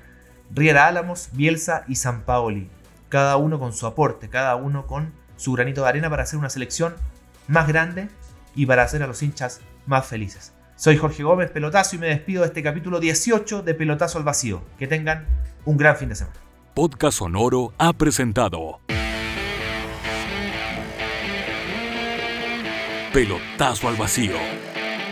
Riera 0.51 0.87
Álamos, 0.87 1.29
Bielsa 1.33 1.85
y 1.87 1.95
San 1.95 2.21
Paoli. 2.21 2.69
Cada 3.09 3.37
uno 3.37 3.59
con 3.59 3.71
su 3.71 3.85
aporte, 3.85 4.29
cada 4.29 4.55
uno 4.55 4.87
con 4.87 5.13
su 5.37 5.53
granito 5.53 5.83
de 5.83 5.89
arena 5.89 6.09
para 6.09 6.23
hacer 6.23 6.39
una 6.39 6.49
selección 6.49 6.95
más 7.47 7.67
grande 7.67 8.09
y 8.55 8.65
para 8.65 8.83
hacer 8.83 9.03
a 9.03 9.07
los 9.07 9.21
hinchas 9.21 9.61
más 9.85 10.05
felices. 10.07 10.53
Soy 10.75 10.97
Jorge 10.97 11.23
Gómez, 11.23 11.51
pelotazo, 11.51 11.95
y 11.95 11.99
me 11.99 12.07
despido 12.07 12.41
de 12.41 12.47
este 12.47 12.61
capítulo 12.61 12.99
18 12.99 13.61
de 13.61 13.73
Pelotazo 13.75 14.17
al 14.17 14.25
Vacío. 14.25 14.61
Que 14.77 14.87
tengan 14.87 15.25
un 15.63 15.77
gran 15.77 15.95
fin 15.95 16.09
de 16.09 16.15
semana. 16.15 16.35
Podcast 16.73 17.19
Sonoro 17.19 17.73
ha 17.77 17.93
presentado 17.93 18.81
Pelotazo 23.13 23.87
al 23.87 23.95
Vacío. 23.95 24.35